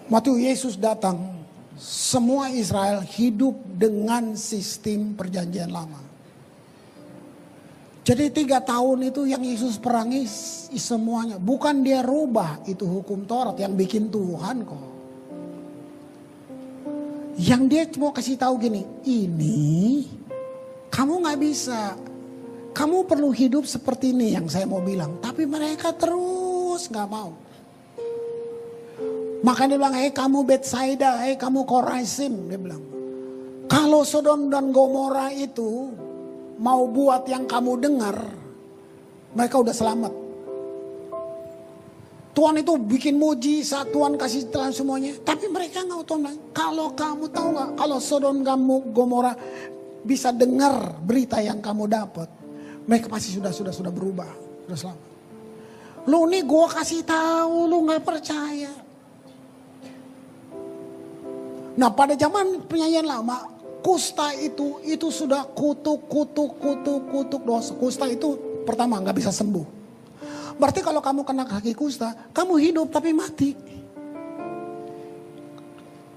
Waktu 0.08 0.48
Yesus 0.48 0.80
datang, 0.80 1.20
semua 1.78 2.50
Israel 2.50 3.04
hidup 3.04 3.54
dengan 3.76 4.34
sistem 4.40 5.14
perjanjian 5.14 5.70
lama. 5.70 6.00
Jadi 8.08 8.32
tiga 8.32 8.64
tahun 8.64 9.12
itu 9.12 9.28
yang 9.28 9.44
Yesus 9.44 9.76
perangi 9.76 10.24
semuanya. 10.80 11.36
Bukan 11.36 11.84
dia 11.84 12.00
rubah 12.00 12.64
itu 12.64 12.88
hukum 12.88 13.28
Taurat 13.28 13.60
yang 13.60 13.76
bikin 13.76 14.08
Tuhan 14.08 14.64
kok. 14.64 14.84
Yang 17.36 17.62
dia 17.68 17.84
mau 18.00 18.16
kasih 18.16 18.40
tahu 18.40 18.56
gini, 18.64 18.88
ini 19.04 20.08
kamu 20.88 21.20
nggak 21.20 21.40
bisa 21.44 22.00
kamu 22.78 23.10
perlu 23.10 23.34
hidup 23.34 23.66
seperti 23.66 24.14
ini 24.14 24.38
yang 24.38 24.46
saya 24.46 24.70
mau 24.70 24.86
bilang. 24.86 25.18
Tapi 25.18 25.50
mereka 25.50 25.98
terus 25.98 26.86
gak 26.94 27.10
mau. 27.10 27.34
Makanya 29.42 29.74
dia 29.74 29.80
bilang, 29.82 29.98
hei 29.98 30.14
kamu 30.14 30.46
Bethsaida, 30.46 31.26
hei 31.26 31.34
kamu 31.42 31.66
Koraisim. 31.66 32.54
Dia 32.54 32.60
bilang, 32.62 32.82
kalau 33.66 34.06
Sodom 34.06 34.54
dan 34.54 34.70
Gomora 34.70 35.34
itu 35.34 35.90
mau 36.62 36.86
buat 36.86 37.26
yang 37.26 37.50
kamu 37.50 37.82
dengar, 37.82 38.18
mereka 39.34 39.58
udah 39.58 39.74
selamat. 39.74 40.14
Tuhan 42.38 42.62
itu 42.62 42.78
bikin 42.78 43.18
muji 43.18 43.66
saat 43.66 43.90
Tuhan 43.90 44.14
kasih 44.14 44.54
telan 44.54 44.70
semuanya. 44.70 45.18
Tapi 45.26 45.50
mereka 45.50 45.82
nggak 45.82 46.06
tahu. 46.06 46.22
Kalau 46.54 46.94
kamu 46.94 47.26
tahu 47.34 47.48
nggak, 47.58 47.70
kalau 47.74 47.98
Sodom 47.98 48.46
kamu 48.46 48.94
Gomora 48.94 49.34
bisa 50.06 50.30
dengar 50.30 51.02
berita 51.02 51.42
yang 51.42 51.58
kamu 51.58 51.90
dapat, 51.90 52.30
mereka 52.88 53.12
pasti 53.12 53.36
sudah 53.36 53.52
sudah 53.52 53.76
sudah 53.76 53.92
berubah, 53.92 54.32
sudah 54.66 54.78
selamat. 54.80 55.04
Lu 56.08 56.24
nih 56.32 56.44
gue 56.48 56.66
kasih 56.72 57.04
tahu, 57.04 57.68
lu 57.68 57.84
nggak 57.84 58.00
percaya. 58.00 58.72
Nah 61.78 61.92
pada 61.92 62.16
zaman 62.16 62.64
penyanyian 62.64 63.04
lama, 63.04 63.44
kusta 63.84 64.32
itu 64.40 64.80
itu 64.88 65.12
sudah 65.12 65.44
kutuk, 65.52 66.08
kutuk, 66.08 66.56
kutuk, 66.64 67.02
kutuk 67.12 67.42
dosa. 67.44 67.76
Kusta 67.76 68.08
itu 68.08 68.64
pertama 68.64 69.04
nggak 69.04 69.20
bisa 69.20 69.36
sembuh. 69.36 69.68
Berarti 70.58 70.80
kalau 70.82 71.04
kamu 71.04 71.22
kena 71.28 71.44
kaki 71.46 71.76
kusta, 71.76 72.16
kamu 72.32 72.56
hidup 72.58 72.88
tapi 72.90 73.12
mati. 73.12 73.52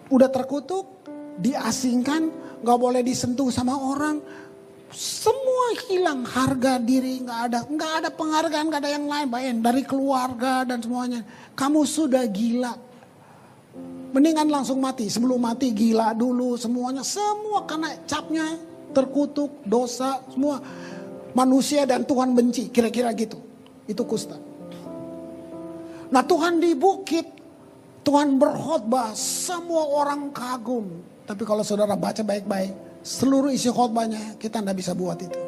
Udah 0.07 0.31
terkutuk, 0.31 0.87
diasingkan, 1.37 2.31
nggak 2.62 2.79
boleh 2.79 3.03
disentuh 3.05 3.53
sama 3.53 3.75
orang, 3.77 4.23
semua 4.91 5.78
hilang. 5.86 6.26
Harga 6.26 6.82
diri 6.82 7.22
nggak 7.22 7.41
ada. 7.51 7.59
Nggak 7.66 7.93
ada 8.03 8.09
penghargaan 8.11 8.66
nggak 8.66 8.82
ada 8.82 8.91
yang 8.91 9.07
lain. 9.07 9.26
Bayang 9.30 9.59
dari 9.62 9.82
keluarga 9.86 10.66
dan 10.66 10.82
semuanya. 10.82 11.22
Kamu 11.55 11.86
sudah 11.86 12.26
gila. 12.26 12.74
Mendingan 14.11 14.51
langsung 14.51 14.82
mati. 14.82 15.07
Sebelum 15.07 15.38
mati 15.38 15.70
gila 15.70 16.11
dulu 16.12 16.59
semuanya. 16.59 17.07
Semua 17.07 17.62
karena 17.64 17.95
capnya 18.05 18.59
terkutuk 18.91 19.62
dosa 19.62 20.20
semua. 20.30 20.59
Manusia 21.30 21.86
dan 21.86 22.03
Tuhan 22.03 22.34
benci 22.34 22.74
kira-kira 22.74 23.14
gitu. 23.14 23.38
Itu 23.86 24.03
kusta. 24.03 24.34
Nah 26.11 26.26
Tuhan 26.26 26.59
di 26.59 26.74
bukit 26.74 27.22
Tuhan 28.03 28.34
berkhotbah 28.34 29.14
semua 29.14 29.86
orang 29.86 30.34
kagum. 30.34 30.91
Tapi 31.22 31.47
kalau 31.47 31.62
saudara 31.62 31.95
baca 31.95 32.26
baik-baik 32.26 32.89
Seluruh 33.01 33.48
isi 33.48 33.72
khotbahnya 33.72 34.36
kita 34.36 34.61
tidak 34.61 34.76
bisa 34.76 34.92
buat 34.92 35.16
itu. 35.20 35.40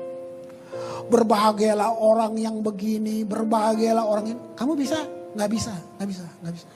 Berbahagialah 1.12 2.00
orang 2.00 2.32
yang 2.40 2.64
begini, 2.64 3.28
berbahagialah 3.28 4.04
orang 4.08 4.32
ini. 4.32 4.40
Kamu 4.56 4.72
bisa? 4.72 5.04
Nggak 5.36 5.50
bisa, 5.52 5.72
nggak 6.00 6.08
bisa, 6.08 6.24
nggak 6.40 6.54
bisa. 6.56 6.68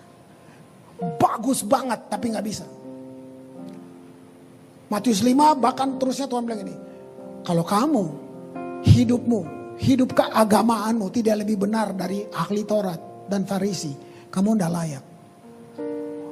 Bagus 1.16 1.60
banget 1.64 2.00
tapi 2.08 2.32
nggak 2.32 2.46
bisa. 2.46 2.66
Matius 4.86 5.20
5 5.24 5.58
bahkan 5.58 5.98
terusnya 5.98 6.28
Tuhan 6.30 6.44
bilang 6.46 6.62
ini. 6.62 6.76
Kalau 7.42 7.62
kamu 7.62 8.04
hidupmu, 8.86 9.40
hidup 9.78 10.14
keagamaanmu 10.14 11.06
tidak 11.10 11.46
lebih 11.46 11.66
benar 11.66 11.94
dari 11.94 12.26
ahli 12.30 12.62
Taurat 12.62 13.28
dan 13.30 13.48
Farisi, 13.48 13.92
kamu 14.30 14.56
tidak 14.56 14.72
layak. 14.72 15.04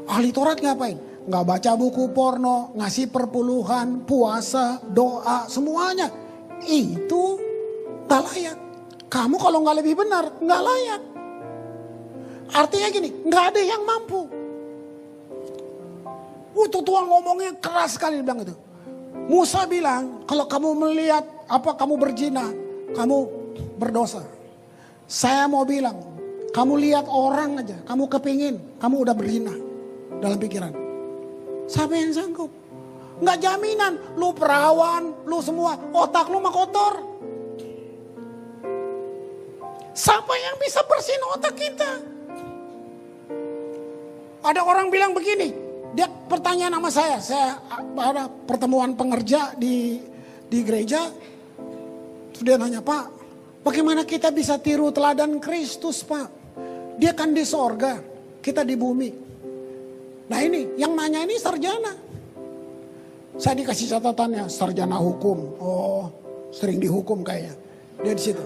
Ahli 0.04 0.30
Taurat 0.30 0.58
ngapain? 0.60 0.98
Nggak 1.24 1.44
baca 1.48 1.70
buku 1.80 2.12
porno, 2.12 2.76
ngasih 2.76 3.08
perpuluhan, 3.08 4.04
puasa, 4.04 4.76
doa, 4.84 5.48
semuanya. 5.48 6.12
Itu 6.68 7.40
tak 8.04 8.28
layak. 8.28 8.58
Kamu 9.08 9.40
kalau 9.40 9.64
nggak 9.64 9.78
lebih 9.80 10.04
benar, 10.04 10.36
nggak 10.36 10.60
layak. 10.60 11.02
Artinya 12.52 12.88
gini, 12.92 13.08
nggak 13.24 13.44
ada 13.56 13.60
yang 13.64 13.82
mampu. 13.88 14.28
Uh, 16.54 16.68
tuan 16.70 17.08
ngomongnya 17.08 17.56
keras 17.56 17.96
sekali 17.96 18.20
bilang 18.20 18.44
itu. 18.44 18.54
Musa 19.24 19.64
bilang, 19.64 20.28
kalau 20.28 20.44
kamu 20.44 20.68
melihat 20.76 21.24
apa 21.48 21.72
kamu 21.72 21.96
berzina, 21.96 22.52
kamu 22.92 23.16
berdosa. 23.80 24.20
Saya 25.08 25.48
mau 25.48 25.64
bilang, 25.64 25.96
kamu 26.52 26.72
lihat 26.84 27.08
orang 27.08 27.64
aja, 27.64 27.80
kamu 27.88 28.04
kepingin, 28.12 28.54
kamu 28.76 28.94
udah 29.08 29.14
berzina 29.16 29.54
dalam 30.20 30.36
pikiran. 30.36 30.83
Siapa 31.64 31.96
yang 31.96 32.12
sanggup? 32.12 32.52
Nggak 33.22 33.38
jaminan, 33.40 33.94
lu 34.18 34.34
perawan, 34.34 35.14
lu 35.24 35.38
semua, 35.38 35.78
otak 35.94 36.28
lu 36.28 36.42
mah 36.42 36.50
kotor. 36.50 36.94
Siapa 39.94 40.34
yang 40.34 40.58
bisa 40.58 40.82
bersihin 40.82 41.22
otak 41.30 41.54
kita? 41.54 41.90
Ada 44.44 44.60
orang 44.60 44.92
bilang 44.92 45.14
begini, 45.16 45.54
dia 45.96 46.10
pertanyaan 46.10 46.74
sama 46.76 46.90
saya, 46.92 47.18
saya 47.22 47.50
ada 47.96 48.28
pertemuan 48.28 48.92
pengerja 48.92 49.56
di 49.56 50.02
di 50.50 50.58
gereja, 50.60 51.08
dia 52.44 52.60
nanya 52.60 52.84
Pak, 52.84 53.04
bagaimana 53.64 54.04
kita 54.04 54.28
bisa 54.34 54.60
tiru 54.60 54.92
teladan 54.92 55.40
Kristus 55.40 56.04
Pak? 56.04 56.28
Dia 57.00 57.16
kan 57.16 57.32
di 57.32 57.46
sorga, 57.46 58.02
kita 58.44 58.66
di 58.66 58.76
bumi. 58.76 59.23
Nah 60.24 60.38
ini, 60.40 60.72
yang 60.80 60.96
nanya 60.96 61.24
ini 61.28 61.36
sarjana. 61.36 61.92
Saya 63.36 63.54
dikasih 63.60 63.98
catatannya, 63.98 64.46
sarjana 64.48 64.96
hukum. 64.96 65.38
Oh, 65.58 66.06
sering 66.54 66.80
dihukum 66.80 67.20
kayaknya. 67.26 67.54
Dia 68.00 68.14
di 68.14 68.22
situ. 68.22 68.44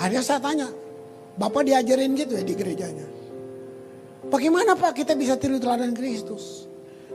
Akhirnya 0.00 0.24
saya 0.24 0.40
tanya, 0.42 0.68
Bapak 1.34 1.66
diajarin 1.66 2.14
gitu 2.14 2.38
ya 2.38 2.42
di 2.46 2.54
gerejanya. 2.54 3.06
Bagaimana 4.30 4.74
Pak 4.74 4.98
kita 4.98 5.14
bisa 5.14 5.38
tiru 5.38 5.58
teladan 5.58 5.94
Kristus? 5.94 6.66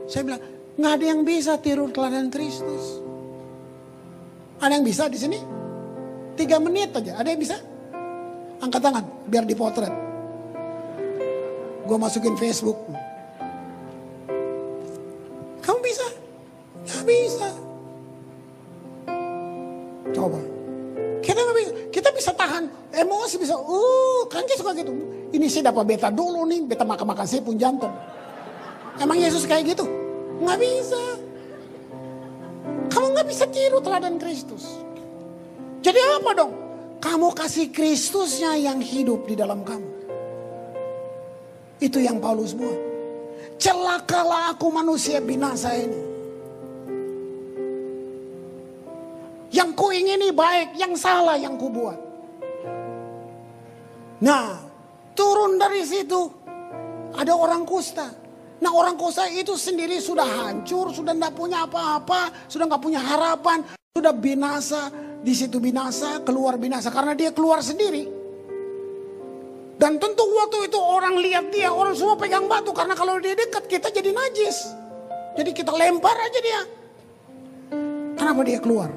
Saya 0.08 0.24
bilang, 0.24 0.42
nggak 0.76 0.92
ada 0.96 1.04
yang 1.04 1.20
bisa 1.26 1.56
tiru 1.60 1.88
teladan 1.92 2.32
Kristus. 2.32 3.02
Ada 4.60 4.76
yang 4.76 4.84
bisa 4.84 5.08
di 5.08 5.18
sini? 5.18 5.38
Tiga 6.36 6.56
menit 6.60 6.92
aja, 6.96 7.20
ada 7.20 7.28
yang 7.28 7.40
bisa? 7.40 7.56
Angkat 8.60 8.80
tangan, 8.80 9.04
biar 9.28 9.44
dipotret. 9.48 10.09
Gue 11.90 11.98
masukin 11.98 12.38
Facebook. 12.38 12.78
Kamu 15.58 15.78
bisa? 15.82 16.06
Gak 16.86 17.02
bisa. 17.02 17.50
Coba. 20.14 20.38
Kita 21.18 21.42
nggak 21.42 21.56
bisa. 21.58 21.72
Kita 21.90 22.08
bisa 22.14 22.30
tahan 22.38 22.70
emosi 22.94 23.42
bisa. 23.42 23.58
Uh, 23.58 24.22
kan 24.30 24.46
kita 24.46 24.62
suka 24.62 24.70
gitu. 24.78 24.94
Ini 25.34 25.46
sih 25.50 25.66
dapat 25.66 25.82
beta 25.82 26.14
dulu 26.14 26.46
nih, 26.46 26.62
beta 26.62 26.86
makan-makan 26.86 27.26
saya 27.26 27.42
pun 27.42 27.58
jantung. 27.58 27.90
Emang 29.02 29.18
Yesus 29.18 29.42
kayak 29.42 29.74
gitu? 29.74 29.82
Nggak 30.46 30.62
bisa. 30.62 31.02
Kamu 32.86 33.06
nggak 33.18 33.26
bisa 33.26 33.50
tiru 33.50 33.82
teladan 33.82 34.14
Kristus. 34.14 34.78
Jadi 35.82 35.98
apa 35.98 36.38
dong? 36.38 36.54
Kamu 37.02 37.34
kasih 37.34 37.74
Kristusnya 37.74 38.54
yang 38.54 38.78
hidup 38.78 39.26
di 39.26 39.34
dalam 39.34 39.66
kamu. 39.66 39.99
Itu 41.80 41.96
yang 41.96 42.20
Paulus 42.20 42.52
buat. 42.52 42.76
Celakalah 43.56 44.52
aku 44.52 44.68
manusia 44.68 45.18
binasa 45.18 45.72
ini. 45.72 46.00
Yang 49.50 49.70
ku 49.74 49.90
ingini 49.90 50.30
baik, 50.30 50.78
yang 50.78 50.94
salah 50.94 51.34
yang 51.40 51.58
ku 51.58 51.72
buat. 51.72 51.98
Nah, 54.20 54.60
turun 55.16 55.56
dari 55.56 55.82
situ 55.82 56.28
ada 57.16 57.32
orang 57.32 57.64
kusta. 57.64 58.12
Nah 58.60 58.70
orang 58.76 59.00
kusta 59.00 59.24
itu 59.32 59.56
sendiri 59.56 59.96
sudah 60.04 60.28
hancur, 60.28 60.92
sudah 60.92 61.16
tidak 61.16 61.32
punya 61.32 61.64
apa-apa, 61.64 62.28
sudah 62.44 62.68
nggak 62.68 62.82
punya 62.84 63.00
harapan, 63.00 63.64
sudah 63.96 64.12
binasa, 64.12 64.92
di 65.24 65.32
situ 65.32 65.56
binasa, 65.56 66.20
keluar 66.20 66.60
binasa 66.60 66.92
karena 66.92 67.16
dia 67.16 67.32
keluar 67.32 67.64
sendiri. 67.64 68.19
Dan 69.80 69.96
tentu 69.96 70.28
waktu 70.28 70.68
itu 70.68 70.76
orang 70.76 71.16
lihat 71.24 71.48
dia, 71.48 71.72
orang 71.72 71.96
semua 71.96 72.12
pegang 72.12 72.44
batu 72.44 72.68
karena 72.76 72.92
kalau 72.92 73.16
dia 73.16 73.32
dekat 73.32 73.64
kita 73.64 73.88
jadi 73.88 74.12
najis. 74.12 74.76
Jadi 75.40 75.56
kita 75.56 75.72
lempar 75.72 76.12
aja 76.20 76.40
dia. 76.44 76.60
Kenapa 78.12 78.44
dia 78.44 78.60
keluar? 78.60 78.92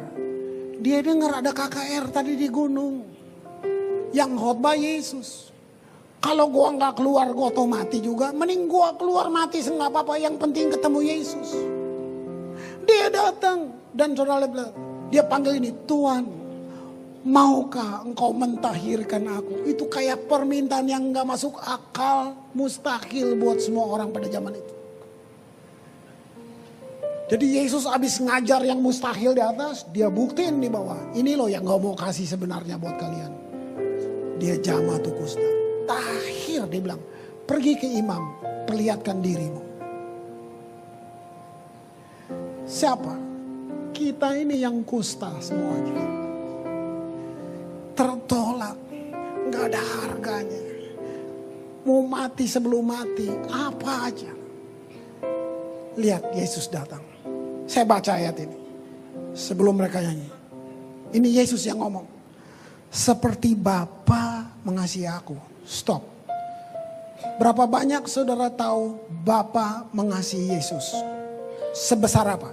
Dia 0.83 0.99
dengar 0.99 1.39
ada 1.39 1.55
KKR 1.55 2.11
tadi 2.11 2.35
di 2.35 2.51
gunung. 2.51 3.07
Yang 4.11 4.31
khotbah 4.35 4.75
Yesus. 4.75 5.55
Kalau 6.19 6.51
gua 6.51 6.75
nggak 6.75 6.99
keluar 6.99 7.31
gua 7.31 7.47
tau 7.55 7.63
mati 7.63 8.03
juga. 8.03 8.35
Mending 8.35 8.67
gua 8.67 8.91
keluar 8.99 9.31
mati 9.31 9.63
nggak 9.63 9.87
apa-apa. 9.87 10.19
Yang 10.19 10.35
penting 10.35 10.67
ketemu 10.67 10.99
Yesus. 10.99 11.49
Dia 12.83 13.07
datang 13.07 13.71
dan 13.95 14.11
saudara 14.19 14.43
dia 15.07 15.23
panggil 15.23 15.63
ini 15.63 15.71
Tuhan. 15.87 16.42
Maukah 17.23 18.03
engkau 18.03 18.35
mentahirkan 18.35 19.23
aku? 19.31 19.63
Itu 19.63 19.87
kayak 19.87 20.27
permintaan 20.27 20.91
yang 20.91 21.15
nggak 21.15 21.23
masuk 21.23 21.55
akal, 21.63 22.35
mustahil 22.51 23.39
buat 23.39 23.63
semua 23.63 23.87
orang 23.87 24.11
pada 24.11 24.27
zaman 24.27 24.59
itu. 24.59 24.73
Jadi 27.31 27.63
Yesus 27.63 27.87
habis 27.87 28.19
ngajar 28.19 28.61
yang 28.67 28.83
mustahil 28.83 29.31
di 29.31 29.39
atas, 29.39 29.87
dia 29.95 30.11
buktiin 30.11 30.59
di 30.59 30.67
bawah. 30.67 31.15
Ini 31.15 31.39
loh 31.39 31.47
yang 31.47 31.63
gak 31.63 31.79
mau 31.79 31.95
kasih 31.95 32.27
sebenarnya 32.27 32.75
buat 32.75 32.99
kalian. 32.99 33.31
Dia 34.37 34.59
jama 34.59 34.99
tuh 34.99 35.15
kusta. 35.15 35.49
Tahir 35.87 36.67
dia 36.67 36.81
bilang, 36.83 36.99
pergi 37.47 37.79
ke 37.79 37.87
imam, 37.87 38.35
perlihatkan 38.67 39.23
dirimu. 39.23 39.63
Siapa? 42.67 43.15
Kita 43.95 44.35
ini 44.35 44.59
yang 44.59 44.83
kusta 44.83 45.31
semuanya. 45.39 46.22
Tertolak, 47.93 48.77
gak 49.53 49.65
ada 49.69 49.81
harganya. 49.81 50.61
Mau 51.83 52.01
mati 52.07 52.49
sebelum 52.49 52.89
mati, 52.89 53.27
apa 53.51 54.09
aja. 54.09 54.31
Lihat 55.93 56.33
Yesus 56.33 56.71
datang. 56.71 57.03
Saya 57.69 57.85
baca 57.85 58.17
ayat 58.17 58.39
ini. 58.39 58.57
Sebelum 59.37 59.77
mereka 59.77 60.01
nyanyi. 60.01 60.29
Ini 61.13 61.43
Yesus 61.43 61.67
yang 61.69 61.83
ngomong. 61.83 62.07
Seperti 62.89 63.53
Bapa 63.53 64.47
mengasihi 64.65 65.05
aku. 65.05 65.37
Stop. 65.65 66.01
Berapa 67.37 67.65
banyak 67.65 68.05
saudara 68.09 68.49
tahu 68.49 68.97
Bapa 69.21 69.85
mengasihi 69.93 70.57
Yesus? 70.57 70.97
Sebesar 71.73 72.25
apa? 72.29 72.49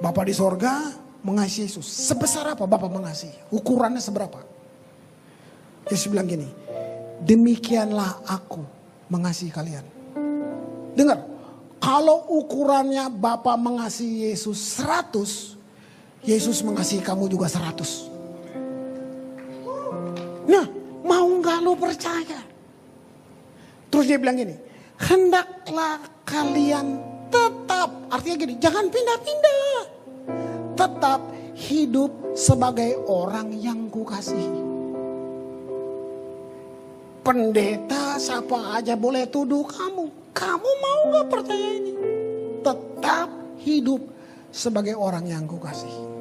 Bapa 0.00 0.20
di 0.24 0.34
sorga 0.36 1.05
mengasihi 1.26 1.66
Yesus. 1.66 1.82
Sebesar 1.82 2.54
apa 2.54 2.62
Bapa 2.70 2.86
mengasihi? 2.86 3.34
Ukurannya 3.50 3.98
seberapa? 3.98 4.38
Yesus 5.90 6.06
bilang 6.06 6.30
gini. 6.30 6.46
Demikianlah 7.26 8.22
aku 8.22 8.62
mengasihi 9.10 9.50
kalian. 9.50 9.82
Dengar, 10.94 11.26
kalau 11.82 12.30
ukurannya 12.30 13.10
Bapak 13.10 13.58
mengasihi 13.58 14.30
Yesus 14.30 14.78
100, 14.78 15.58
Yesus 16.22 16.62
mengasihi 16.62 17.02
kamu 17.02 17.26
juga 17.26 17.50
100. 17.50 18.14
Nah, 20.46 20.66
mau 21.02 21.26
nggak 21.26 21.58
lu 21.62 21.74
percaya? 21.74 22.38
Terus 23.90 24.04
dia 24.06 24.18
bilang 24.18 24.38
gini, 24.38 24.54
hendaklah 24.98 26.02
kalian 26.26 27.02
tetap, 27.30 27.90
artinya 28.10 28.36
gini, 28.38 28.54
jangan 28.58 28.86
pindah-pindah. 28.90 29.65
Tetap 30.76 31.20
hidup 31.56 32.12
sebagai 32.36 33.00
orang 33.08 33.48
yang 33.56 33.88
kukasihi. 33.88 34.60
Pendeta 37.24 38.20
siapa 38.20 38.78
aja 38.78 38.94
boleh 38.94 39.26
tuduh 39.26 39.64
kamu. 39.66 40.06
Kamu 40.36 40.70
mau 40.78 41.00
gak 41.16 41.26
percaya 41.32 41.68
ini? 41.80 41.92
Tetap 42.60 43.28
hidup 43.64 44.04
sebagai 44.52 44.94
orang 44.94 45.24
yang 45.26 45.48
kukasihi. 45.48 46.15